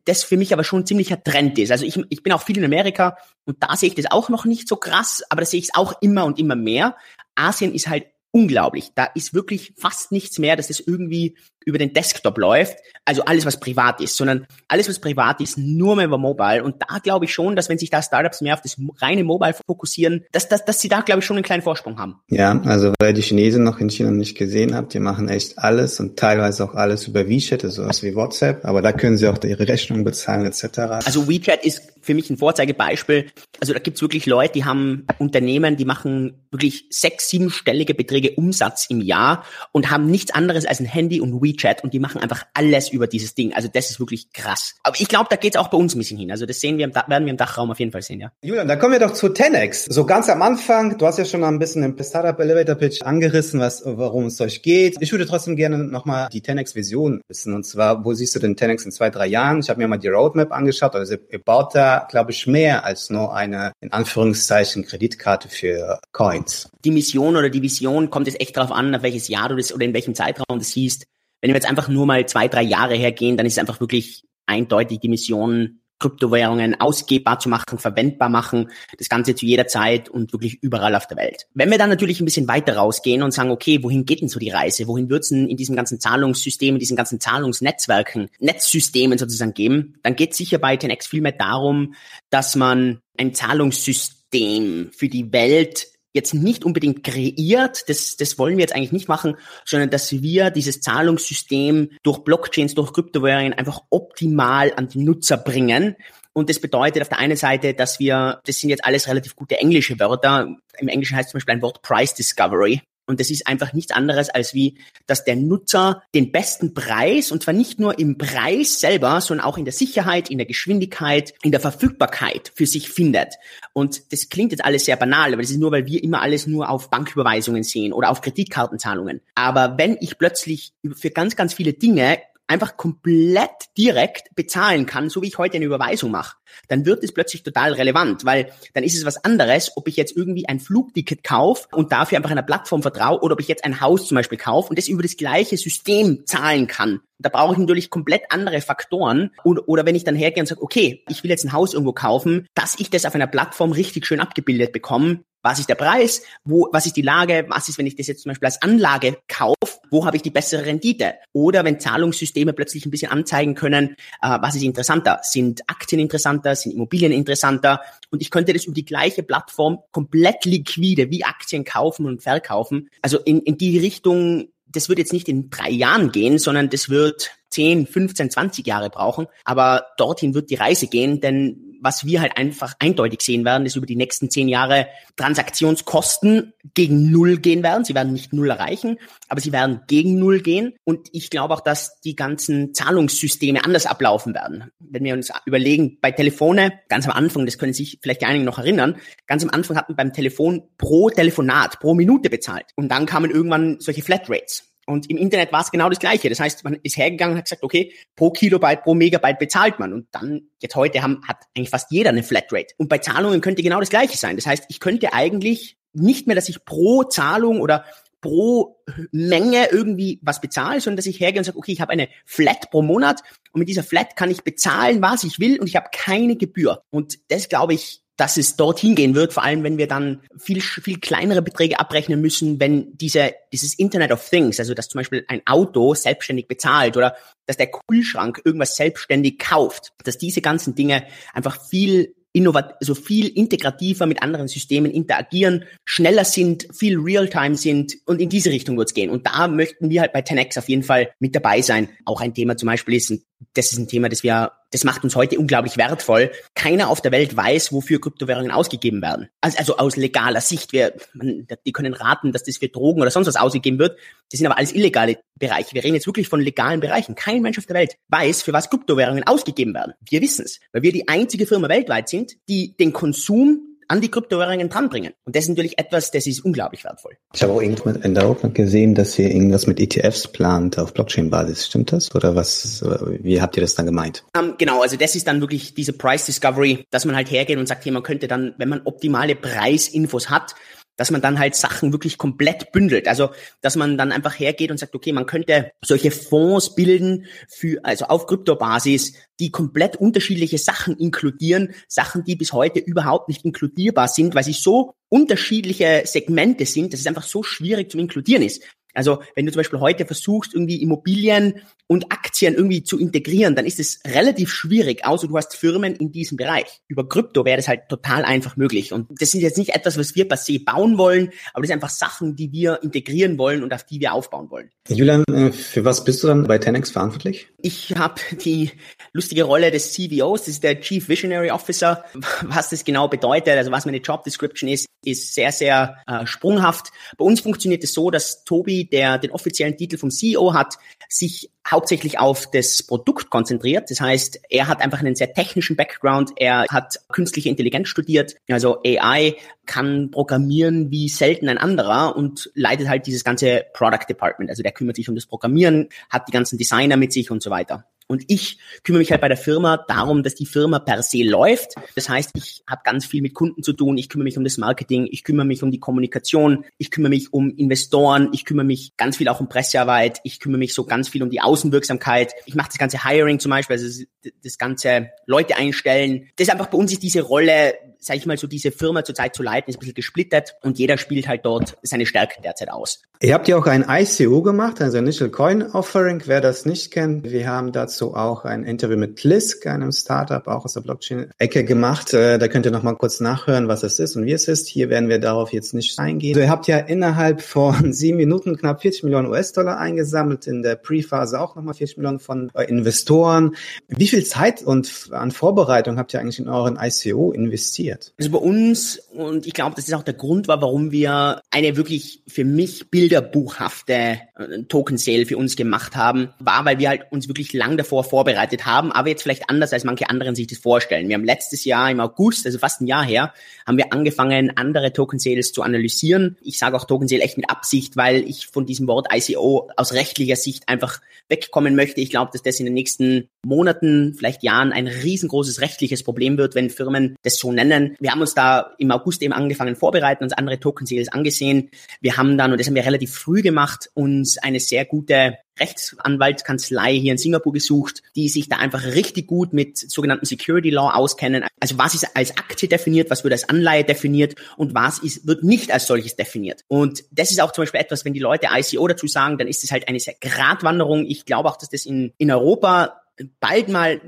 [0.03, 1.71] das für mich aber schon ein ziemlicher Trend ist.
[1.71, 4.43] Also ich, ich bin auch viel in Amerika und da sehe ich das auch noch
[4.43, 6.97] nicht so krass, aber da sehe ich es auch immer und immer mehr.
[7.35, 8.91] Asien ist halt unglaublich.
[8.95, 13.45] Da ist wirklich fast nichts mehr, dass das irgendwie über den Desktop läuft, also alles,
[13.45, 16.63] was privat ist, sondern alles, was privat ist, nur mehr über Mobile.
[16.63, 19.53] Und da glaube ich schon, dass wenn sich da Startups mehr auf das reine Mobile
[19.65, 22.21] fokussieren, dass, dass, dass sie da, glaube ich, schon einen kleinen Vorsprung haben.
[22.29, 25.99] Ja, also weil die Chinesen noch in China nicht gesehen habt, die machen echt alles
[25.99, 29.43] und teilweise auch alles über WeChat, also sowas wie WhatsApp, aber da können sie auch
[29.43, 30.79] ihre Rechnung bezahlen etc.
[31.05, 33.29] Also WeChat ist für mich ein Vorzeigebeispiel.
[33.59, 38.85] Also da gibt's wirklich Leute, die haben Unternehmen, die machen wirklich sechs, siebenstellige Beträge Umsatz
[38.89, 39.43] im Jahr
[39.73, 42.89] und haben nichts anderes als ein Handy und WeChat WeChat und die machen einfach alles
[42.89, 43.53] über dieses Ding.
[43.53, 44.75] Also das ist wirklich krass.
[44.83, 46.31] Aber ich glaube, da geht es auch bei uns ein bisschen hin.
[46.31, 48.31] Also das sehen wir, im werden wir im Dachraum auf jeden Fall sehen, ja.
[48.41, 49.91] Julian, dann kommen wir doch zu 10x.
[49.91, 53.59] So ganz am Anfang, du hast ja schon ein bisschen im Startup Elevator Pitch angerissen,
[53.59, 54.97] was, warum es euch geht.
[54.99, 57.53] Ich würde trotzdem gerne nochmal die 10x Vision wissen.
[57.53, 59.59] Und zwar, wo siehst du den 10x in zwei, drei Jahren?
[59.59, 60.95] Ich habe mir mal die Roadmap angeschaut.
[60.95, 66.69] Also ihr baut da, glaube ich, mehr als nur eine, in Anführungszeichen, Kreditkarte für Coins.
[66.83, 69.73] Die Mission oder die Vision kommt jetzt echt darauf an, auf welches Jahr du das
[69.73, 71.05] oder in welchem Zeitraum das siehst.
[71.47, 74.99] Wenn wir jetzt einfach nur mal zwei, drei Jahre hergehen, dann ist einfach wirklich eindeutig
[74.99, 80.61] die Mission, Kryptowährungen ausgebbar zu machen, verwendbar machen, das Ganze zu jeder Zeit und wirklich
[80.61, 81.47] überall auf der Welt.
[81.53, 84.39] Wenn wir dann natürlich ein bisschen weiter rausgehen und sagen, okay, wohin geht denn so
[84.39, 84.87] die Reise?
[84.87, 89.95] Wohin wird es denn in diesem ganzen Zahlungssystem, in diesen ganzen Zahlungsnetzwerken, Netzsystemen sozusagen geben?
[90.03, 91.93] Dann geht es sicher bei 10x viel mehr darum,
[92.29, 98.63] dass man ein Zahlungssystem für die Welt jetzt nicht unbedingt kreiert, das, das wollen wir
[98.63, 104.73] jetzt eigentlich nicht machen, sondern dass wir dieses Zahlungssystem durch Blockchains, durch Kryptowährungen einfach optimal
[104.75, 105.95] an die Nutzer bringen.
[106.33, 109.57] Und das bedeutet auf der einen Seite, dass wir, das sind jetzt alles relativ gute
[109.57, 110.55] englische Wörter.
[110.77, 112.81] Im Englischen heißt zum Beispiel ein Wort Price Discovery.
[113.07, 117.41] Und das ist einfach nichts anderes als wie, dass der Nutzer den besten Preis, und
[117.41, 121.51] zwar nicht nur im Preis selber, sondern auch in der Sicherheit, in der Geschwindigkeit, in
[121.51, 123.35] der Verfügbarkeit für sich findet.
[123.73, 126.47] Und das klingt jetzt alles sehr banal, aber das ist nur, weil wir immer alles
[126.47, 129.21] nur auf Banküberweisungen sehen oder auf Kreditkartenzahlungen.
[129.35, 135.21] Aber wenn ich plötzlich für ganz, ganz viele Dinge einfach komplett direkt bezahlen kann, so
[135.21, 138.95] wie ich heute eine Überweisung mache, dann wird es plötzlich total relevant, weil dann ist
[138.95, 142.81] es was anderes, ob ich jetzt irgendwie ein Flugticket kaufe und dafür einfach einer Plattform
[142.81, 145.57] vertraue oder ob ich jetzt ein Haus zum Beispiel kaufe und das über das gleiche
[145.57, 147.01] System zahlen kann.
[147.19, 149.31] Da brauche ich natürlich komplett andere Faktoren.
[149.43, 151.93] Oder, oder wenn ich dann hergehe und sage, okay, ich will jetzt ein Haus irgendwo
[151.93, 156.23] kaufen, dass ich das auf einer Plattform richtig schön abgebildet bekomme, was ist der Preis?
[156.43, 157.45] Wo, was ist die Lage?
[157.47, 159.56] Was ist, wenn ich das jetzt zum Beispiel als Anlage kaufe?
[159.91, 161.15] Wo habe ich die bessere Rendite?
[161.33, 165.19] Oder wenn Zahlungssysteme plötzlich ein bisschen anzeigen können, äh, was ist interessanter?
[165.23, 166.55] Sind Aktien interessanter?
[166.55, 167.81] Sind Immobilien interessanter?
[168.11, 172.89] Und ich könnte das über die gleiche Plattform komplett liquide wie Aktien kaufen und verkaufen.
[173.01, 176.89] Also in, in die Richtung das wird jetzt nicht in drei Jahren gehen, sondern das
[176.89, 179.27] wird 10, 15, 20 Jahre brauchen.
[179.45, 183.75] Aber dorthin wird die Reise gehen, denn was wir halt einfach eindeutig sehen werden, ist
[183.75, 187.85] über die nächsten zehn Jahre Transaktionskosten gegen Null gehen werden.
[187.85, 190.75] Sie werden nicht Null erreichen, aber sie werden gegen Null gehen.
[190.83, 194.71] Und ich glaube auch, dass die ganzen Zahlungssysteme anders ablaufen werden.
[194.79, 198.45] Wenn wir uns überlegen, bei Telefone, ganz am Anfang, das können sich vielleicht die einigen
[198.45, 202.65] noch erinnern, ganz am Anfang hatten beim Telefon pro Telefonat, pro Minute bezahlt.
[202.75, 204.63] Und dann kamen irgendwann solche Flatrates.
[204.87, 206.29] Und im Internet war es genau das Gleiche.
[206.29, 209.91] Das heißt, man ist hergegangen und hat gesagt, okay, pro Kilobyte, pro Megabyte bezahlt man.
[209.91, 212.73] Und dann, jetzt heute haben, hat eigentlich fast jeder eine Flatrate.
[212.77, 214.37] Und bei Zahlungen könnte genau das Gleiche sein.
[214.37, 217.85] Das heißt, ich könnte eigentlich nicht mehr, dass ich pro Zahlung oder
[218.21, 218.77] pro
[219.11, 222.71] Menge irgendwie was bezahle, sondern dass ich hergehe und sage, okay, ich habe eine Flat
[222.71, 223.21] pro Monat
[223.51, 226.81] und mit dieser Flat kann ich bezahlen, was ich will und ich habe keine Gebühr.
[226.89, 230.59] Und das glaube ich, dass es dorthin gehen wird, vor allem wenn wir dann viel,
[230.61, 235.23] viel kleinere Beträge abrechnen müssen, wenn diese, dieses Internet of Things, also dass zum Beispiel
[235.27, 241.05] ein Auto selbstständig bezahlt oder dass der Kühlschrank irgendwas selbstständig kauft, dass diese ganzen Dinge
[241.33, 247.97] einfach viel innovat so viel integrativer mit anderen Systemen interagieren, schneller sind, viel Realtime sind
[248.05, 249.09] und in diese Richtung wird es gehen.
[249.09, 251.89] Und da möchten wir halt bei 10x auf jeden Fall mit dabei sein.
[252.05, 253.11] Auch ein Thema zum Beispiel ist,
[253.53, 256.31] das ist ein Thema, das wir, das macht uns heute unglaublich wertvoll.
[256.55, 259.29] Keiner auf der Welt weiß, wofür Kryptowährungen ausgegeben werden.
[259.41, 260.73] Also, also aus legaler Sicht.
[260.73, 263.97] Wir, man, die können raten, dass das für Drogen oder sonst was ausgegeben wird.
[264.31, 265.73] Das sind aber alles illegale Bereiche.
[265.73, 267.15] Wir reden jetzt wirklich von legalen Bereichen.
[267.15, 269.93] Kein Mensch auf der Welt weiß, für was Kryptowährungen ausgegeben werden.
[270.09, 274.09] Wir wissen es, weil wir die einzige Firma weltweit sind, die den Konsum an die
[274.09, 275.13] Kryptowährungen dranbringen.
[275.25, 277.17] Und das ist natürlich etwas, das ist unglaublich wertvoll.
[277.33, 280.93] Ich habe auch irgendwas in der Open gesehen, dass ihr irgendwas mit ETFs plant auf
[280.93, 281.65] Blockchain-Basis.
[281.65, 282.13] Stimmt das?
[282.13, 282.83] Oder was,
[283.21, 284.23] wie habt ihr das dann gemeint?
[284.37, 287.57] Um, ähm, genau, also das ist dann wirklich diese Price Discovery, dass man halt hergeht
[287.57, 290.55] und sagt, hey, man könnte dann, wenn man optimale Preisinfos hat,
[290.97, 293.07] dass man dann halt Sachen wirklich komplett bündelt.
[293.07, 293.29] Also,
[293.61, 298.05] dass man dann einfach hergeht und sagt, okay, man könnte solche Fonds bilden für, also
[298.05, 304.35] auf Kryptobasis, die komplett unterschiedliche Sachen inkludieren, Sachen, die bis heute überhaupt nicht inkludierbar sind,
[304.35, 308.63] weil sie so unterschiedliche Segmente sind, dass es einfach so schwierig zum Inkludieren ist.
[308.97, 313.65] Also wenn du zum Beispiel heute versuchst, irgendwie Immobilien und Aktien irgendwie zu integrieren, dann
[313.65, 316.81] ist es relativ schwierig, außer du hast Firmen in diesem Bereich.
[316.87, 318.93] Über Krypto wäre das halt total einfach möglich.
[318.93, 321.75] Und das ist jetzt nicht etwas, was wir per se bauen wollen, aber das sind
[321.75, 324.71] einfach Sachen, die wir integrieren wollen und auf die wir aufbauen wollen.
[324.89, 327.47] Julian, äh, für was bist du dann bei 10x verantwortlich?
[327.61, 328.71] Ich habe die
[329.13, 332.03] lustige Rolle des CVOs, das ist der Chief Visionary Officer.
[332.41, 336.91] Was das genau bedeutet, also was meine Job Description ist, ist sehr, sehr äh, sprunghaft.
[337.17, 340.75] Bei uns funktioniert es so, dass Tobi, der den offiziellen Titel vom CEO hat,
[341.09, 343.89] sich hauptsächlich auf das Produkt konzentriert.
[343.91, 346.31] Das heißt, er hat einfach einen sehr technischen Background.
[346.37, 352.87] Er hat künstliche Intelligenz studiert, also AI, kann programmieren wie selten ein anderer und leitet
[352.87, 354.49] halt dieses ganze Product Department.
[354.49, 357.49] Also der kümmert sich um das Programmieren, hat die ganzen Designer mit sich und so
[357.49, 357.85] weiter.
[358.07, 361.75] Und ich kümmere mich halt bei der Firma darum, dass die Firma per se läuft.
[361.95, 363.97] Das heißt, ich habe ganz viel mit Kunden zu tun.
[363.97, 367.33] Ich kümmere mich um das Marketing, ich kümmere mich um die Kommunikation, ich kümmere mich
[367.33, 371.09] um Investoren, ich kümmere mich ganz viel auch um Pressearbeit, ich kümmere mich so ganz
[371.09, 372.33] viel um die Außenwirksamkeit.
[372.45, 374.05] Ich mache das ganze Hiring zum Beispiel, also
[374.43, 376.29] das ganze Leute einstellen.
[376.37, 379.35] Das ist einfach bei uns ist diese Rolle sage ich mal, so diese Firma zurzeit
[379.35, 383.01] zu leiten, ist ein bisschen gesplittert und jeder spielt halt dort seine Stärken derzeit aus.
[383.19, 387.23] Ihr habt ja auch ein ICO gemacht, also Initial Coin Offering, wer das nicht kennt.
[387.23, 392.13] Wir haben dazu auch ein Interview mit Lisk, einem Startup, auch aus der Blockchain-Ecke gemacht.
[392.13, 394.67] Äh, da könnt ihr nochmal kurz nachhören, was es ist und wie es ist.
[394.67, 396.35] Hier werden wir darauf jetzt nicht eingehen.
[396.35, 400.75] Also ihr habt ja innerhalb von sieben Minuten knapp 40 Millionen US-Dollar eingesammelt, in der
[400.75, 403.55] Pre-Phase auch nochmal 40 Millionen von Investoren.
[403.87, 407.86] Wie viel Zeit und an Vorbereitung habt ihr eigentlich in euren ICO investiert?
[407.87, 408.13] Passiert?
[408.17, 411.77] Also bei uns, und ich glaube, das ist auch der Grund war, warum wir eine
[411.77, 417.11] wirklich für mich bilderbuchhafte äh, Token Sale für uns gemacht haben, war, weil wir halt
[417.11, 420.57] uns wirklich lang davor vorbereitet haben, aber jetzt vielleicht anders, als manche anderen sich das
[420.57, 421.07] vorstellen.
[421.07, 423.33] Wir haben letztes Jahr im August, also fast ein Jahr her,
[423.65, 426.37] haben wir angefangen, andere Token Sales zu analysieren.
[426.41, 429.93] Ich sage auch Token Sale echt mit Absicht, weil ich von diesem Wort ICO aus
[429.93, 432.01] rechtlicher Sicht einfach wegkommen möchte.
[432.01, 436.55] Ich glaube, dass das in den nächsten Monaten, vielleicht Jahren ein riesengroßes rechtliches Problem wird,
[436.55, 437.76] wenn Firmen das so nennen.
[437.99, 441.69] Wir haben uns da im August eben angefangen vorbereiten, uns andere Token Sales angesehen.
[442.01, 446.93] Wir haben dann, und das haben wir relativ früh gemacht, uns eine sehr gute Rechtsanwaltskanzlei
[446.93, 451.45] hier in Singapur gesucht, die sich da einfach richtig gut mit sogenannten Security Law auskennen.
[451.59, 455.43] Also was ist als Aktie definiert, was wird als Anleihe definiert und was ist, wird
[455.43, 456.63] nicht als solches definiert.
[456.67, 459.63] Und das ist auch zum Beispiel etwas, wenn die Leute ICO dazu sagen, dann ist
[459.63, 461.05] es halt eine sehr Gratwanderung.
[461.05, 463.01] Ich glaube auch, dass das in, in Europa
[463.39, 464.01] bald mal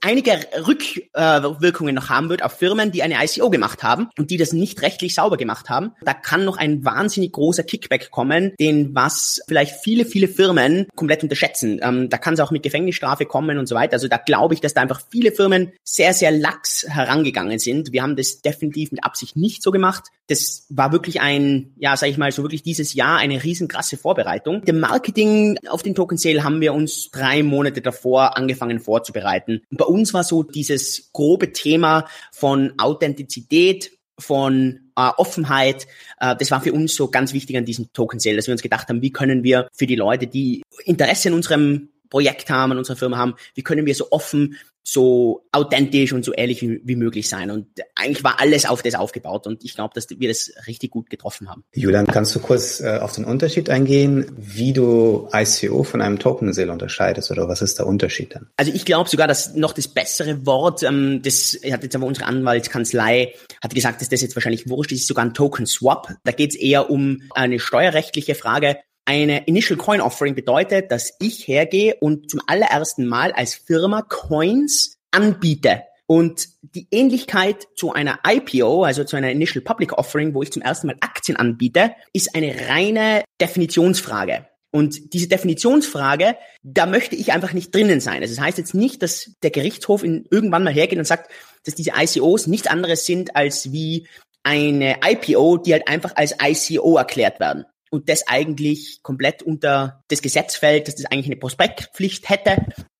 [0.00, 0.32] einige
[0.66, 4.82] Rückwirkungen noch haben wird auf Firmen, die eine ICO gemacht haben und die das nicht
[4.82, 5.92] rechtlich sauber gemacht haben.
[6.02, 11.22] Da kann noch ein wahnsinnig großer Kickback kommen, den was vielleicht viele, viele Firmen komplett
[11.22, 11.80] unterschätzen.
[11.82, 13.94] Ähm, da kann es auch mit Gefängnisstrafe kommen und so weiter.
[13.94, 17.92] Also da glaube ich, dass da einfach viele Firmen sehr, sehr lax herangegangen sind.
[17.92, 20.04] Wir haben das definitiv mit Absicht nicht so gemacht.
[20.28, 24.64] Das war wirklich ein, ja, sag ich mal, so wirklich dieses Jahr eine riesenkrasse Vorbereitung.
[24.64, 29.62] Dem Marketing auf den Token Sale haben wir uns drei Monate davor angefangen angefangen vorzubereiten.
[29.70, 35.86] Und bei uns war so dieses grobe Thema von Authentizität, von äh, Offenheit,
[36.20, 38.62] äh, das war für uns so ganz wichtig an diesem Token Sale, dass wir uns
[38.62, 42.78] gedacht haben, wie können wir für die Leute, die Interesse in unserem Projekt haben, an
[42.78, 46.96] unserer Firma haben, wie können wir so offen so authentisch und so ehrlich wie, wie,
[46.96, 47.50] möglich sein.
[47.50, 51.08] Und eigentlich war alles auf das aufgebaut und ich glaube, dass wir das richtig gut
[51.08, 51.62] getroffen haben.
[51.72, 56.52] Julian, kannst du kurz äh, auf den Unterschied eingehen, wie du ICO von einem Token
[56.52, 58.48] Sale unterscheidest oder was ist der Unterschied dann?
[58.56, 62.26] Also ich glaube sogar, dass noch das bessere Wort, ähm, das hat jetzt aber unsere
[62.26, 66.08] Anwaltskanzlei, hat gesagt, dass das jetzt wahrscheinlich wurscht ist, ist sogar ein Token Swap.
[66.24, 68.78] Da geht es eher um eine steuerrechtliche Frage.
[69.04, 74.98] Eine Initial Coin Offering bedeutet, dass ich hergehe und zum allerersten Mal als Firma Coins
[75.10, 75.82] anbiete.
[76.06, 80.62] Und die Ähnlichkeit zu einer IPO, also zu einer Initial Public Offering, wo ich zum
[80.62, 84.46] ersten Mal Aktien anbiete, ist eine reine Definitionsfrage.
[84.70, 88.22] Und diese Definitionsfrage, da möchte ich einfach nicht drinnen sein.
[88.22, 91.30] Also das heißt jetzt nicht, dass der Gerichtshof in irgendwann mal hergeht und sagt,
[91.64, 94.06] dass diese ICOs nichts anderes sind als wie
[94.42, 100.22] eine IPO, die halt einfach als ICO erklärt werden und das eigentlich komplett unter das
[100.22, 102.56] Gesetz fällt, dass das eigentlich eine Prospektpflicht hätte.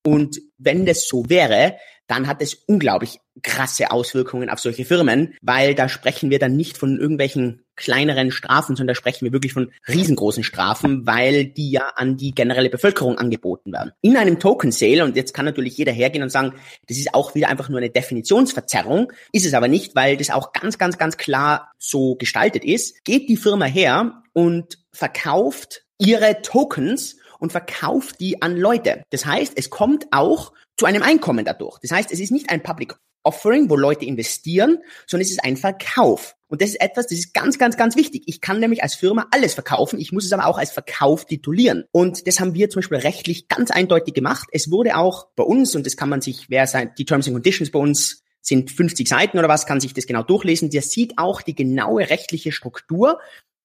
[0.06, 5.74] Und wenn das so wäre, dann hat es unglaublich krasse Auswirkungen auf solche Firmen, weil
[5.74, 9.72] da sprechen wir dann nicht von irgendwelchen kleineren Strafen, sondern da sprechen wir wirklich von
[9.88, 13.92] riesengroßen Strafen, weil die ja an die generelle Bevölkerung angeboten werden.
[14.02, 16.52] In einem Token Sale, und jetzt kann natürlich jeder hergehen und sagen,
[16.88, 20.52] das ist auch wieder einfach nur eine Definitionsverzerrung, ist es aber nicht, weil das auch
[20.52, 27.16] ganz, ganz, ganz klar so gestaltet ist, geht die Firma her und verkauft ihre Tokens
[27.38, 29.02] und verkauft die an Leute.
[29.10, 31.78] Das heißt, es kommt auch zu einem Einkommen dadurch.
[31.80, 35.56] Das heißt, es ist nicht ein Public Offering, wo Leute investieren, sondern es ist ein
[35.56, 36.36] Verkauf.
[36.48, 38.24] Und das ist etwas, das ist ganz, ganz, ganz wichtig.
[38.26, 39.98] Ich kann nämlich als Firma alles verkaufen.
[39.98, 41.84] Ich muss es aber auch als Verkauf titulieren.
[41.92, 44.48] Und das haben wir zum Beispiel rechtlich ganz eindeutig gemacht.
[44.52, 47.34] Es wurde auch bei uns, und das kann man sich, wer sein, die Terms and
[47.34, 50.68] Conditions bei uns sind 50 Seiten oder was, kann sich das genau durchlesen.
[50.68, 53.18] Der sieht auch die genaue rechtliche Struktur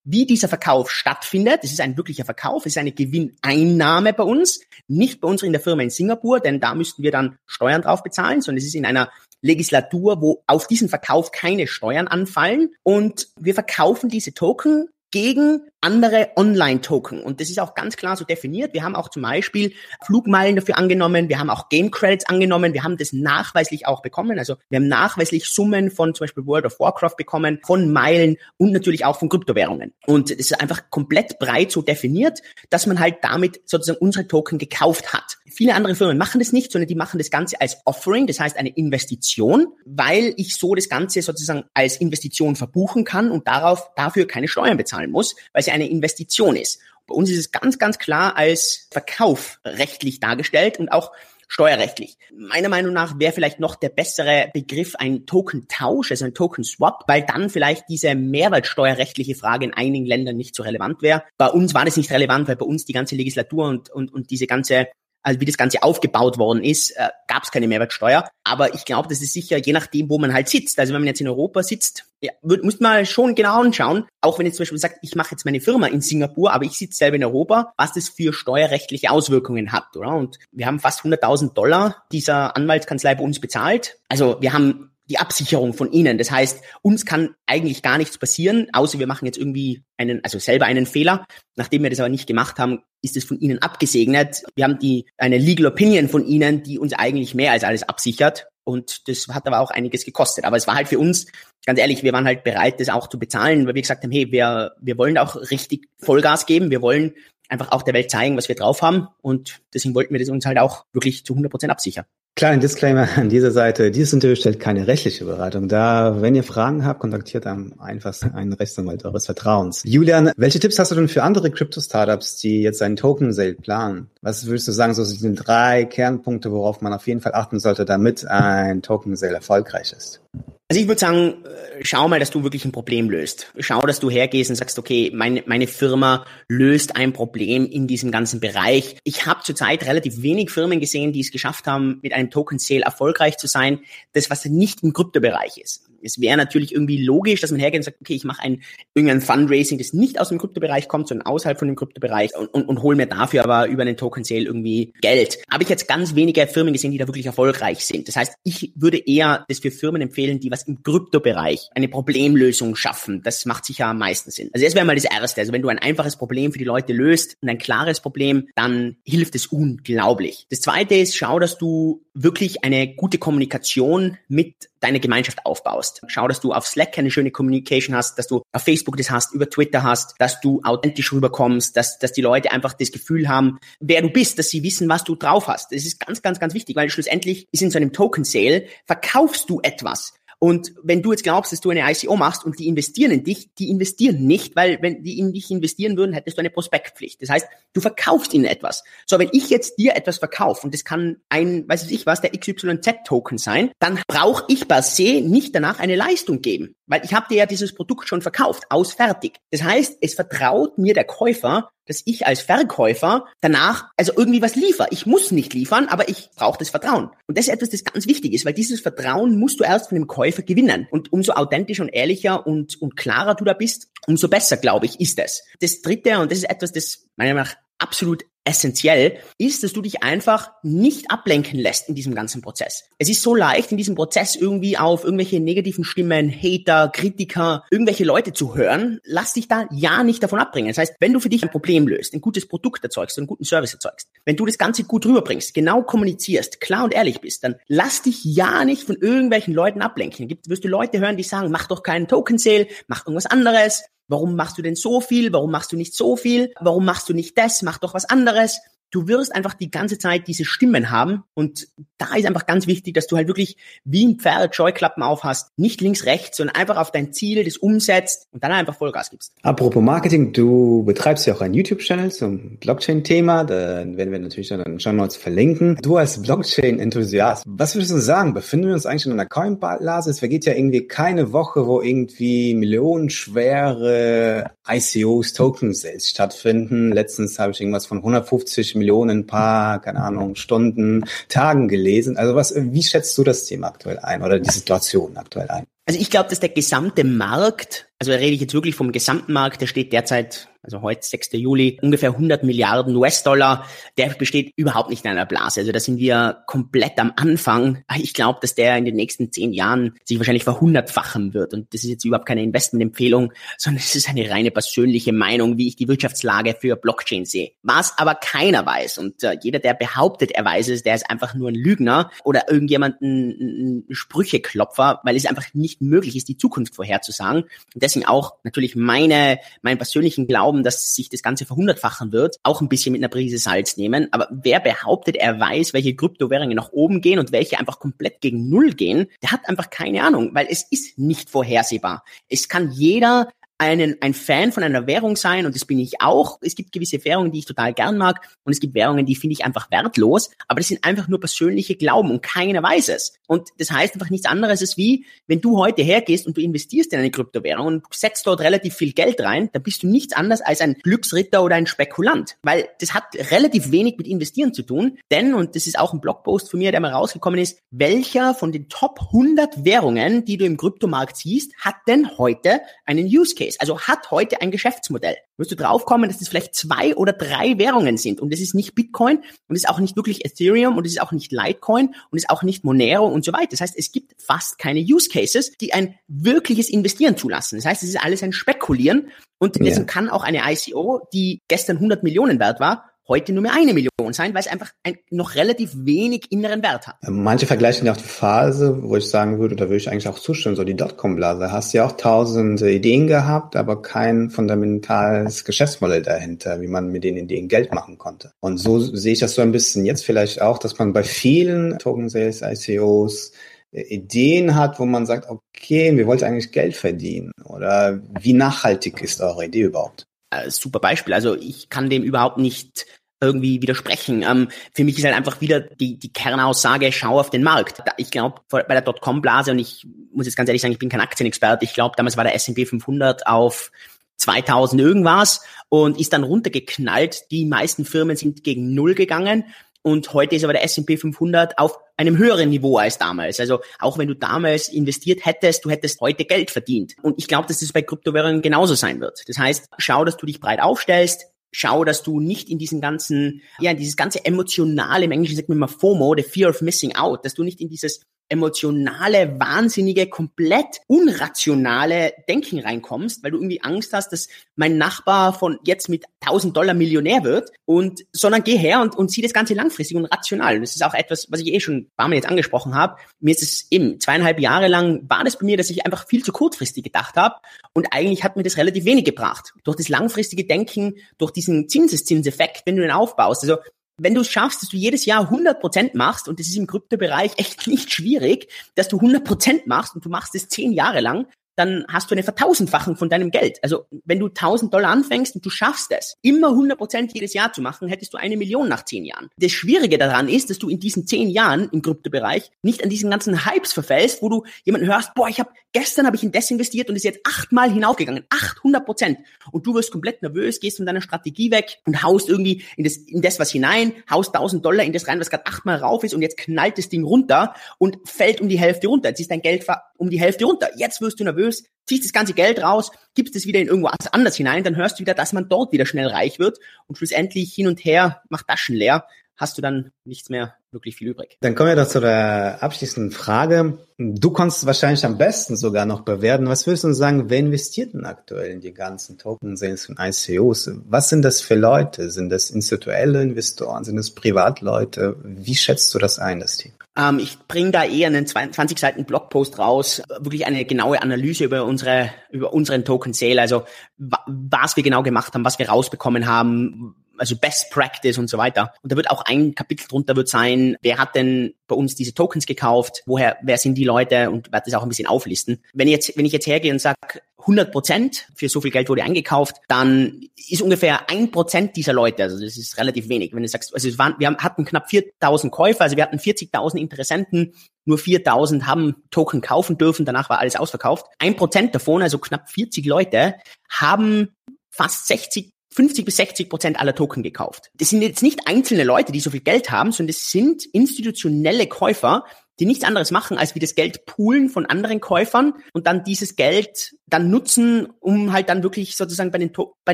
[0.10, 1.64] wie dieser Verkauf stattfindet.
[1.64, 5.52] Das ist ein wirklicher Verkauf, es ist eine Gewinneinnahme bei uns, nicht bei uns in
[5.52, 8.76] der Firma in Singapur, denn da müssten wir dann Steuern drauf bezahlen, sondern es ist
[8.76, 14.88] in einer Legislatur, wo auf diesen Verkauf keine Steuern anfallen und wir verkaufen diese Token
[15.12, 17.24] gegen andere Online-Token.
[17.24, 18.74] Und das ist auch ganz klar so definiert.
[18.74, 19.72] Wir haben auch zum Beispiel
[20.06, 24.38] Flugmeilen dafür angenommen, wir haben auch Game Credits angenommen, wir haben das nachweislich auch bekommen.
[24.38, 28.74] Also wir haben nachweislich Summen von zum Beispiel World of Warcraft bekommen, von Meilen und
[28.74, 29.94] natürlich auch von Kryptowährungen.
[30.06, 34.58] Und es ist einfach komplett breit so definiert, dass man halt damit sozusagen unsere Token
[34.58, 35.38] gekauft hat.
[35.50, 38.58] Viele andere Firmen machen das nicht, sondern die machen das Ganze als Offering, das heißt
[38.58, 44.28] eine Investition, weil ich so das Ganze sozusagen als Investition verbuchen kann und darauf dafür
[44.28, 46.80] keine Steuern bezahlen muss, weil es eine Investition ist.
[47.08, 51.12] Bei uns ist es ganz, ganz klar als Verkauf rechtlich dargestellt und auch
[51.48, 52.18] steuerrechtlich.
[52.36, 57.24] Meiner Meinung nach wäre vielleicht noch der bessere Begriff ein Token-Tausch, also ein Token-Swap, weil
[57.24, 61.24] dann vielleicht diese mehrwertsteuerrechtliche Frage in einigen Ländern nicht so relevant wäre.
[61.38, 64.30] Bei uns war das nicht relevant, weil bei uns die ganze Legislatur und, und, und
[64.30, 64.88] diese ganze
[65.28, 68.30] also wie das Ganze aufgebaut worden ist, äh, gab es keine Mehrwertsteuer.
[68.46, 70.80] Aber ich glaube, das ist sicher je nachdem, wo man halt sitzt.
[70.80, 74.46] Also wenn man jetzt in Europa sitzt, ja, muss man schon genau anschauen, auch wenn
[74.46, 77.18] jetzt zum Beispiel sagt, ich mache jetzt meine Firma in Singapur, aber ich sitze selber
[77.18, 80.16] in Europa, was das für steuerrechtliche Auswirkungen hat, oder?
[80.16, 84.00] Und wir haben fast 100.000 Dollar dieser Anwaltskanzlei bei uns bezahlt.
[84.08, 86.18] Also wir haben die Absicherung von ihnen.
[86.18, 90.40] Das heißt, uns kann eigentlich gar nichts passieren, außer wir machen jetzt irgendwie einen, also
[90.40, 91.26] selber einen Fehler.
[91.56, 94.44] Nachdem wir das aber nicht gemacht haben, ist es von ihnen abgesegnet.
[94.56, 98.48] Wir haben die, eine Legal Opinion von ihnen, die uns eigentlich mehr als alles absichert.
[98.64, 100.44] Und das hat aber auch einiges gekostet.
[100.44, 101.28] Aber es war halt für uns,
[101.66, 104.30] ganz ehrlich, wir waren halt bereit, das auch zu bezahlen, weil wir gesagt haben, hey,
[104.32, 106.70] wir, wir wollen auch richtig Vollgas geben.
[106.70, 107.14] Wir wollen
[107.48, 109.08] einfach auch der Welt zeigen, was wir drauf haben.
[109.22, 112.06] Und deswegen wollten wir das uns halt auch wirklich zu 100 Prozent absichern.
[112.38, 113.90] Kleiner Disclaimer an dieser Seite.
[113.90, 116.22] Dieses Interview stellt keine rechtliche Beratung dar.
[116.22, 119.82] Wenn ihr Fragen habt, kontaktiert am einfachsten einen Rechtsanwalt eures Vertrauens.
[119.84, 124.12] Julian, welche Tipps hast du denn für andere Crypto-Startups, die jetzt einen Token-Sale planen?
[124.22, 127.86] Was würdest du sagen, so sind drei Kernpunkte, worauf man auf jeden Fall achten sollte,
[127.86, 130.22] damit ein Token-Sale erfolgreich ist?
[130.70, 133.54] Also ich würde sagen, äh, schau mal, dass du wirklich ein Problem löst.
[133.60, 138.12] Schau, dass du hergehst und sagst, okay, meine, meine Firma löst ein Problem in diesem
[138.12, 138.98] ganzen Bereich.
[139.06, 142.82] Ich habe zurzeit relativ wenig Firmen gesehen, die es geschafft haben, mit einem Token Sale
[142.82, 143.80] erfolgreich zu sein,
[144.12, 147.84] das was nicht im Kryptobereich ist es wäre natürlich irgendwie logisch, dass man hergeht und
[147.84, 148.62] sagt, okay, ich mache ein
[148.94, 152.64] irgendein Fundraising, das nicht aus dem Kryptobereich kommt, sondern außerhalb von dem Kryptobereich und, und,
[152.64, 155.40] und hol mir dafür aber über einen Token Sale irgendwie Geld.
[155.52, 158.08] Habe ich jetzt ganz wenige Firmen gesehen, die da wirklich erfolgreich sind.
[158.08, 162.76] Das heißt, ich würde eher das für Firmen empfehlen, die was im Kryptobereich eine Problemlösung
[162.76, 163.22] schaffen.
[163.24, 164.50] Das macht sicher am meisten Sinn.
[164.54, 165.42] Also das wäre mal das Erste.
[165.42, 168.98] Also wenn du ein einfaches Problem für die Leute löst und ein klares Problem, dann
[169.06, 170.48] hilft es unglaublich.
[170.50, 176.02] Das Zweite ist, schau, dass du wirklich eine gute Kommunikation mit deiner Gemeinschaft aufbaust.
[176.08, 179.34] Schau, dass du auf Slack eine schöne Communication hast, dass du auf Facebook das hast,
[179.34, 183.60] über Twitter hast, dass du authentisch rüberkommst, dass, dass die Leute einfach das Gefühl haben,
[183.80, 185.72] wer du bist, dass sie wissen, was du drauf hast.
[185.72, 189.50] Das ist ganz, ganz, ganz wichtig, weil schlussendlich ist in so einem Token Sale, verkaufst
[189.50, 190.14] du etwas.
[190.40, 193.54] Und wenn du jetzt glaubst, dass du eine ICO machst und die investieren in dich,
[193.56, 197.22] die investieren nicht, weil wenn die in dich investieren würden, hättest du eine Prospektpflicht.
[197.22, 198.84] Das heißt, du verkaufst ihnen etwas.
[199.08, 202.32] So, wenn ich jetzt dir etwas verkaufe und das kann ein, weiß ich was, der
[202.32, 207.28] XYZ-Token sein, dann brauche ich per se nicht danach eine Leistung geben, weil ich habe
[207.30, 209.38] dir ja dieses Produkt schon verkauft, aus fertig.
[209.52, 214.56] Das heißt, es vertraut mir der Käufer, dass ich als Verkäufer danach also irgendwie was
[214.56, 214.88] liefere.
[214.92, 217.10] Ich muss nicht liefern, aber ich brauche das Vertrauen.
[217.26, 219.98] Und das ist etwas, das ganz wichtig ist, weil dieses Vertrauen musst du erst von
[219.98, 220.88] dem Käufer gewinnen.
[220.92, 225.00] Und umso authentischer und ehrlicher und, und klarer du da bist, umso besser, glaube ich,
[225.00, 225.44] ist es.
[225.60, 229.82] Das Dritte, und das ist etwas, das meiner Meinung nach absolut essentiell, ist, dass du
[229.82, 232.86] dich einfach nicht ablenken lässt in diesem ganzen Prozess.
[232.98, 238.06] Es ist so leicht, in diesem Prozess irgendwie auf irgendwelche negativen Stimmen, Hater, Kritiker, irgendwelche
[238.06, 239.00] Leute zu hören.
[239.04, 240.70] Lass dich da ja nicht davon abbringen.
[240.70, 243.44] Das heißt, wenn du für dich ein Problem löst, ein gutes Produkt erzeugst, einen guten
[243.44, 247.56] Service erzeugst, wenn du das Ganze gut rüberbringst, genau kommunizierst, klar und ehrlich bist, dann
[247.68, 250.28] lass dich ja nicht von irgendwelchen Leuten ablenken.
[250.28, 253.84] Gibt, wirst du Leute hören, die sagen, mach doch keinen Token Sale, mach irgendwas anderes,
[254.08, 255.34] Warum machst du denn so viel?
[255.34, 256.54] Warum machst du nicht so viel?
[256.60, 257.62] Warum machst du nicht das?
[257.62, 258.60] Mach doch was anderes
[258.92, 262.94] du wirst einfach die ganze Zeit diese Stimmen haben und da ist einfach ganz wichtig,
[262.94, 266.92] dass du halt wirklich wie ein Pferd Scheuklappen aufhast, nicht links, rechts, sondern einfach auf
[266.92, 269.34] dein Ziel das umsetzt und dann einfach Vollgas gibst.
[269.42, 274.80] Apropos Marketing, du betreibst ja auch einen YouTube-Channel zum Blockchain-Thema, da werden wir natürlich dann
[274.80, 275.78] Show Notes verlinken.
[275.82, 278.34] Du als Blockchain-Enthusiast, was würdest du sagen?
[278.34, 280.12] Befinden wir uns eigentlich in einer Coin-Blase?
[280.12, 286.92] Es vergeht ja irgendwie keine Woche, wo irgendwie millionenschwere ICOs, Token-Sales stattfinden.
[286.92, 292.18] Letztens habe ich irgendwas von 150 Millionen paar, keine Ahnung, Stunden, Tagen gelesen.
[292.18, 295.66] Also was, wie schätzt du das Thema aktuell ein oder die Situation aktuell ein?
[295.86, 299.62] Also ich glaube, dass der gesamte Markt, also rede ich jetzt wirklich vom gesamten Markt,
[299.62, 301.30] der steht derzeit also heute 6.
[301.34, 303.66] Juli, ungefähr 100 Milliarden US-Dollar,
[303.98, 305.62] der besteht überhaupt nicht in einer Blase.
[305.62, 307.84] Also da sind wir komplett am Anfang.
[307.98, 311.54] Ich glaube, dass der in den nächsten zehn Jahren sich wahrscheinlich verhundertfachen wird.
[311.54, 315.70] Und das ist jetzt überhaupt keine Investmentempfehlung, sondern es ist eine reine persönliche Meinung, wie
[315.70, 317.52] ich die Wirtschaftslage für Blockchain sehe.
[317.64, 321.34] Was aber keiner weiß und äh, jeder, der behauptet, er weiß es, der ist einfach
[321.34, 326.76] nur ein Lügner oder irgendjemanden ein Sprücheklopfer, weil es einfach nicht möglich ist, die Zukunft
[326.76, 327.44] vorherzusagen.
[327.44, 332.38] Und deswegen auch natürlich meine, meinen persönlichen Glauben glauben, dass sich das Ganze verhundertfachen wird,
[332.44, 334.08] auch ein bisschen mit einer Prise Salz nehmen.
[334.12, 338.50] Aber wer behauptet, er weiß, welche Kryptowährungen nach oben gehen und welche einfach komplett gegen
[338.50, 342.04] Null gehen, der hat einfach keine Ahnung, weil es ist nicht vorhersehbar.
[342.30, 346.38] Es kann jeder einen, ein Fan von einer Währung sein und das bin ich auch.
[346.42, 349.34] Es gibt gewisse Währungen, die ich total gern mag und es gibt Währungen, die finde
[349.34, 353.14] ich einfach wertlos, aber das sind einfach nur persönliche Glauben und keiner weiß es.
[353.28, 356.94] Und das heißt einfach nichts anderes als wie, wenn du heute hergehst und du investierst
[356.94, 360.42] in eine Kryptowährung und setzt dort relativ viel Geld rein, dann bist du nichts anderes
[360.42, 365.00] als ein Glücksritter oder ein Spekulant, weil das hat relativ wenig mit Investieren zu tun,
[365.12, 368.52] denn, und das ist auch ein Blogpost von mir, der mal rausgekommen ist, welcher von
[368.52, 373.47] den Top 100 Währungen, die du im Kryptomarkt siehst, hat denn heute einen Use Case?
[373.48, 375.16] Case, also hat heute ein Geschäftsmodell.
[375.38, 378.76] Wirst du draufkommen, dass das vielleicht zwei oder drei Währungen sind und es ist nicht
[378.76, 382.18] Bitcoin und es ist auch nicht wirklich Ethereum und es ist auch nicht Litecoin und
[382.18, 383.50] es ist auch nicht Monero und so weiter.
[383.52, 387.58] Das heißt, es gibt fast keine Use Cases, die ein wirkliches Investieren zulassen.
[387.58, 389.84] Das heißt, es ist alles ein Spekulieren und deswegen ja.
[389.84, 393.92] kann auch eine ICO, die gestern 100 Millionen wert war, heute nur mehr eine Million
[394.12, 396.98] sein, weil es einfach ein, noch relativ wenig inneren Wert hat.
[397.08, 400.20] Manche vergleichen ja auch die Phase, wo ich sagen würde, da würde ich eigentlich auch
[400.20, 401.52] zustimmen, so die Dotcom-Blase.
[401.52, 407.18] Hast ja auch tausende Ideen gehabt, aber kein fundamentales Geschäftsmodell dahinter, wie man mit den
[407.18, 408.32] Ideen Geld machen konnte.
[408.40, 411.78] Und so sehe ich das so ein bisschen jetzt vielleicht auch, dass man bei vielen
[411.80, 413.32] Token Sales, ICOs,
[413.72, 419.02] äh, Ideen hat, wo man sagt, okay, wir wollten eigentlich Geld verdienen oder wie nachhaltig
[419.02, 420.07] ist eure Idee überhaupt?
[420.30, 421.14] Äh, super Beispiel.
[421.14, 422.86] Also ich kann dem überhaupt nicht
[423.20, 424.24] irgendwie widersprechen.
[424.24, 427.82] Ähm, für mich ist halt einfach wieder die, die Kernaussage, schau auf den Markt.
[427.98, 431.02] Ich glaube, bei der Dotcom-Blase, und ich muss jetzt ganz ehrlich sagen, ich bin kein
[431.02, 433.72] Aktienexperte, ich glaube, damals war der S&P 500 auf
[434.18, 437.32] 2000 irgendwas und ist dann runtergeknallt.
[437.32, 439.46] Die meisten Firmen sind gegen Null gegangen
[439.88, 443.40] und heute ist aber der S&P 500 auf einem höheren Niveau als damals.
[443.40, 446.96] Also auch wenn du damals investiert hättest, du hättest heute Geld verdient.
[447.04, 449.24] Und ich glaube, dass das bei Kryptowährungen genauso sein wird.
[449.28, 453.42] Das heißt, schau, dass du dich breit aufstellst, schau, dass du nicht in diesen ganzen,
[453.60, 456.94] ja, in dieses ganze emotionale, im Englischen sagt man immer FOMO, the fear of missing
[456.96, 463.62] out, dass du nicht in dieses emotionale, wahnsinnige, komplett unrationale Denken reinkommst, weil du irgendwie
[463.62, 468.58] Angst hast, dass mein Nachbar von jetzt mit 1000 Dollar Millionär wird und, sondern geh
[468.58, 470.56] her und, und sieh das Ganze langfristig und rational.
[470.56, 472.98] Und das ist auch etwas, was ich eh schon ein paar Mal jetzt angesprochen habe.
[473.20, 476.24] Mir ist es eben zweieinhalb Jahre lang war das bei mir, dass ich einfach viel
[476.24, 477.36] zu kurzfristig gedacht habe
[477.74, 479.54] und eigentlich hat mir das relativ wenig gebracht.
[479.64, 483.44] Durch das langfristige Denken, durch diesen Zinseszinseffekt, wenn du den aufbaust.
[483.44, 483.58] Also
[484.00, 486.68] wenn du es schaffst, dass du jedes Jahr 100 Prozent machst, und das ist im
[486.68, 491.02] Kryptobereich echt nicht schwierig, dass du 100 Prozent machst und du machst es zehn Jahre
[491.02, 491.28] lang,
[491.58, 493.58] dann hast du eine Vertausendfachung von deinem Geld.
[493.64, 497.52] Also wenn du 1000 Dollar anfängst und du schaffst es, immer 100 Prozent jedes Jahr
[497.52, 499.30] zu machen, hättest du eine Million nach zehn Jahren.
[499.38, 503.10] Das Schwierige daran ist, dass du in diesen zehn Jahren im Kryptobereich nicht an diesen
[503.10, 506.50] ganzen Hypes verfällst, wo du jemanden hörst, boah, ich habe gestern habe ich in das
[506.50, 509.20] investiert und ist jetzt achtmal hinaufgegangen, 800 Prozent.
[509.52, 512.98] Und du wirst komplett nervös, gehst von deiner Strategie weg und haust irgendwie in das,
[512.98, 516.14] in das was hinein, haust 1000 Dollar in das rein, was gerade achtmal rauf ist
[516.14, 519.10] und jetzt knallt das Ding runter und fällt um die Hälfte runter.
[519.10, 519.66] Jetzt ist dein Geld
[519.98, 520.70] um die Hälfte runter.
[520.78, 524.36] Jetzt wirst du nervös, ziehst das ganze Geld raus, gibst es wieder in irgendwo anders
[524.36, 527.68] hinein, dann hörst du wieder, dass man dort wieder schnell reich wird und schlussendlich hin
[527.68, 529.06] und her macht Taschen leer,
[529.38, 531.38] hast du dann nichts mehr wirklich viel übrig.
[531.42, 533.78] Dann kommen wir doch zu der abschließenden Frage.
[533.98, 536.48] Du kannst wahrscheinlich am besten sogar noch bewerten.
[536.48, 540.72] Was würdest du sagen, wer investiert denn aktuell in die ganzen Token-Sales und ICOs?
[540.86, 542.12] Was sind das für Leute?
[542.12, 543.84] Sind das institutionelle Investoren?
[543.84, 545.16] Sind das Privatleute?
[545.24, 546.74] Wie schätzt du das ein, das Team?
[546.98, 551.64] Ähm, ich bringe da eher einen 20 Seiten Blogpost raus, wirklich eine genaue Analyse über
[551.66, 553.64] unsere, über unseren Token Sale, also
[553.98, 558.74] was wir genau gemacht haben, was wir rausbekommen haben, also Best Practice und so weiter.
[558.82, 562.14] Und da wird auch ein Kapitel drunter wird sein, wer hat denn bei uns diese
[562.14, 565.62] Tokens gekauft, woher, wer sind die Leute und werde das auch ein bisschen auflisten.
[565.74, 568.90] Wenn ich jetzt, wenn ich jetzt hergehe und sage, 100 Prozent für so viel Geld
[568.90, 573.34] wurde eingekauft, dann ist ungefähr ein Prozent dieser Leute, also das ist relativ wenig.
[573.34, 576.78] Wenn du sagst, also es waren, wir hatten knapp 4000 Käufer, also wir hatten 40.000
[576.78, 577.54] Interessenten,
[577.86, 581.06] nur 4000 haben Token kaufen dürfen, danach war alles ausverkauft.
[581.20, 583.36] Ein Prozent davon, also knapp 40 Leute,
[583.70, 584.36] haben
[584.70, 587.70] fast 60 50 bis 60 Prozent aller Token gekauft.
[587.76, 591.68] Das sind jetzt nicht einzelne Leute, die so viel Geld haben, sondern das sind institutionelle
[591.68, 592.26] Käufer,
[592.60, 596.36] die nichts anderes machen, als wie das Geld poolen von anderen Käufern und dann dieses
[596.36, 599.52] Geld dann nutzen, um halt dann wirklich sozusagen bei, den,
[599.86, 599.94] bei,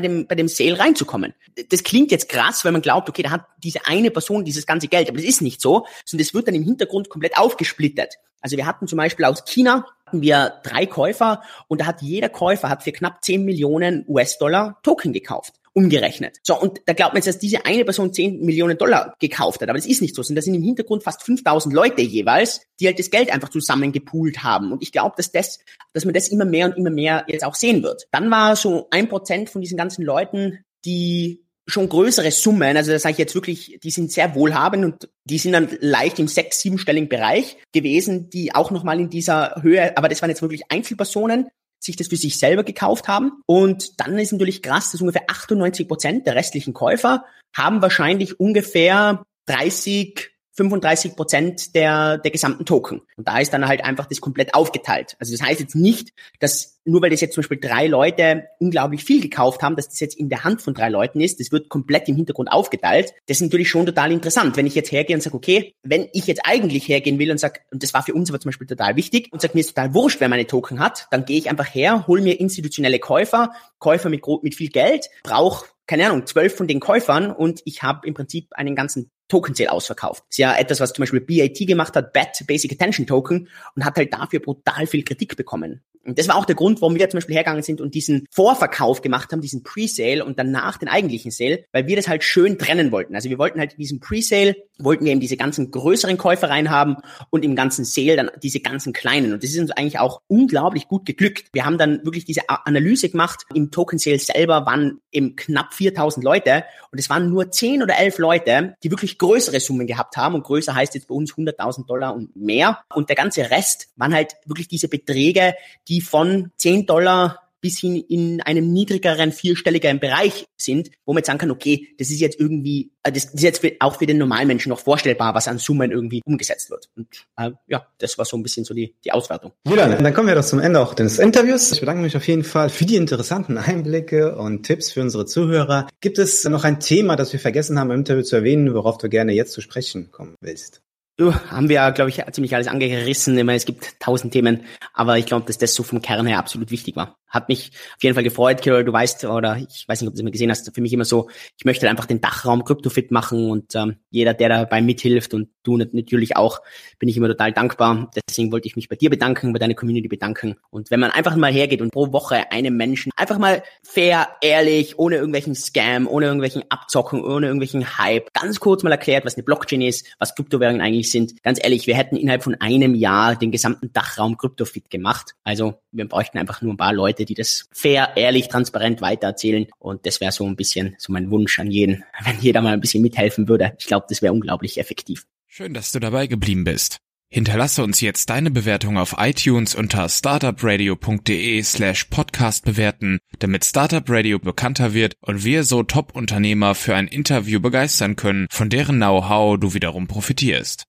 [0.00, 1.34] dem, bei dem Sale reinzukommen.
[1.68, 4.88] Das klingt jetzt krass, weil man glaubt, okay, da hat diese eine Person dieses ganze
[4.88, 8.14] Geld, aber das ist nicht so, sondern das wird dann im Hintergrund komplett aufgesplittet.
[8.40, 12.30] Also wir hatten zum Beispiel aus China hatten wir drei Käufer und da hat jeder
[12.30, 16.38] Käufer hat für knapp 10 Millionen US-Dollar Token gekauft umgerechnet.
[16.42, 19.68] So, und da glaubt man jetzt, dass diese eine Person 10 Millionen Dollar gekauft hat,
[19.68, 20.22] aber das ist nicht so.
[20.22, 23.92] Und das sind im Hintergrund fast 5000 Leute jeweils, die halt das Geld einfach zusammen
[23.92, 24.72] gepoolt haben.
[24.72, 25.58] Und ich glaube, dass das,
[25.92, 28.06] dass man das immer mehr und immer mehr jetzt auch sehen wird.
[28.12, 33.02] Dann war so ein Prozent von diesen ganzen Leuten, die schon größere Summen, also das
[33.02, 36.60] sage ich jetzt wirklich, die sind sehr wohlhabend und die sind dann leicht im sechs-,
[36.60, 41.48] siebenstelligen Bereich gewesen, die auch nochmal in dieser Höhe, aber das waren jetzt wirklich Einzelpersonen,
[41.84, 43.42] sich das für sich selber gekauft haben.
[43.46, 47.24] Und dann ist natürlich krass, dass ungefähr 98 Prozent der restlichen Käufer
[47.54, 53.02] haben wahrscheinlich ungefähr 30 35 Prozent der, der gesamten Token.
[53.16, 55.16] Und da ist dann halt einfach das komplett aufgeteilt.
[55.18, 59.04] Also das heißt jetzt nicht, dass nur weil das jetzt zum Beispiel drei Leute unglaublich
[59.04, 61.40] viel gekauft haben, dass das jetzt in der Hand von drei Leuten ist.
[61.40, 63.14] Das wird komplett im Hintergrund aufgeteilt.
[63.26, 64.56] Das ist natürlich schon total interessant.
[64.56, 67.60] Wenn ich jetzt hergehe und sage, okay, wenn ich jetzt eigentlich hergehen will und sage,
[67.72, 69.94] und das war für uns aber zum Beispiel total wichtig, und sage, mir ist total
[69.94, 74.10] wurscht, wer meine Token hat, dann gehe ich einfach her, hole mir institutionelle Käufer, Käufer
[74.10, 78.14] mit, mit viel Geld, brauche keine Ahnung, zwölf von den Käufern und ich habe im
[78.14, 80.24] Prinzip einen ganzen Token Sale ausverkauft.
[80.30, 83.96] Ist ja etwas, was zum Beispiel BAT gemacht hat, BAT, Basic Attention Token, und hat
[83.96, 85.82] halt dafür brutal viel Kritik bekommen.
[86.06, 89.00] Und das war auch der Grund, warum wir zum Beispiel hergegangen sind und diesen Vorverkauf
[89.00, 92.92] gemacht haben, diesen Pre-Sale und danach den eigentlichen Sale, weil wir das halt schön trennen
[92.92, 93.14] wollten.
[93.14, 96.96] Also wir wollten halt diesen Pre-Sale, wollten wir eben diese ganzen größeren Käufer reinhaben
[97.30, 99.32] und im ganzen Sale dann diese ganzen kleinen.
[99.32, 101.48] Und das ist uns eigentlich auch unglaublich gut geglückt.
[101.52, 103.46] Wir haben dann wirklich diese Analyse gemacht.
[103.54, 107.98] Im Token Sale selber waren eben knapp 4000 Leute und es waren nur 10 oder
[107.98, 110.34] 11 Leute, die wirklich größere Summen gehabt haben.
[110.34, 112.80] Und größer heißt jetzt bei uns 100.000 Dollar und mehr.
[112.94, 115.54] Und der ganze Rest waren halt wirklich diese Beträge,
[115.88, 121.28] die von 10 Dollar bis hin in einem niedrigeren vierstelligen Bereich sind, wo man jetzt
[121.28, 124.68] sagen kann, okay, das ist jetzt irgendwie, äh, das ist jetzt auch für den Normalmenschen
[124.68, 126.90] noch vorstellbar, was an Summen irgendwie umgesetzt wird.
[126.94, 127.08] Und
[127.38, 129.52] äh, ja, das war so ein bisschen so die, die Auswertung.
[129.66, 131.72] Julian, dann kommen wir doch zum Ende auch des Interviews.
[131.72, 135.88] Ich bedanke mich auf jeden Fall für die interessanten Einblicke und Tipps für unsere Zuhörer.
[136.02, 139.08] Gibt es noch ein Thema, das wir vergessen haben im Interview zu erwähnen, worauf du
[139.08, 140.82] gerne jetzt zu sprechen kommen willst?
[141.16, 143.38] Du, haben wir, glaube ich, ziemlich alles angerissen.
[143.38, 146.38] Ich meine, es gibt tausend Themen, aber ich glaube, dass das so vom Kern her
[146.38, 147.16] absolut wichtig war.
[147.34, 150.20] Hat mich auf jeden Fall gefreut, Carol, du weißt, oder ich weiß nicht, ob du
[150.20, 151.28] es mal gesehen hast, für mich immer so,
[151.58, 155.76] ich möchte einfach den Dachraum kryptofit machen und ähm, jeder, der dabei mithilft und du
[155.76, 156.60] natürlich auch,
[156.98, 158.10] bin ich immer total dankbar.
[158.28, 160.56] Deswegen wollte ich mich bei dir bedanken, bei deiner Community bedanken.
[160.70, 164.98] Und wenn man einfach mal hergeht und pro Woche einem Menschen einfach mal fair, ehrlich,
[164.98, 169.42] ohne irgendwelchen Scam, ohne irgendwelchen Abzocken, ohne irgendwelchen Hype, ganz kurz mal erklärt, was eine
[169.42, 171.42] Blockchain ist, was Kryptowährungen eigentlich sind.
[171.42, 175.34] Ganz ehrlich, wir hätten innerhalb von einem Jahr den gesamten Dachraum Kryptofit gemacht.
[175.42, 176.92] Also wir bräuchten einfach nur ein paar
[177.24, 179.66] Leute, die das fair, ehrlich, transparent weitererzählen.
[179.78, 182.80] Und das wäre so ein bisschen so mein Wunsch an jeden, wenn jeder mal ein
[182.80, 183.74] bisschen mithelfen würde.
[183.78, 185.26] Ich glaube, das wäre unglaublich effektiv.
[185.46, 186.98] Schön, dass du dabei geblieben bist.
[187.30, 194.38] Hinterlasse uns jetzt deine Bewertung auf iTunes unter startupradio.de slash podcast bewerten, damit Startup Radio
[194.38, 199.74] bekannter wird und wir so Top-Unternehmer für ein Interview begeistern können, von deren Know-how du
[199.74, 200.84] wiederum profitierst.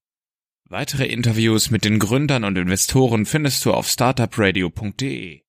[0.69, 5.41] Weitere Interviews mit den Gründern und Investoren findest du auf startupradio.de.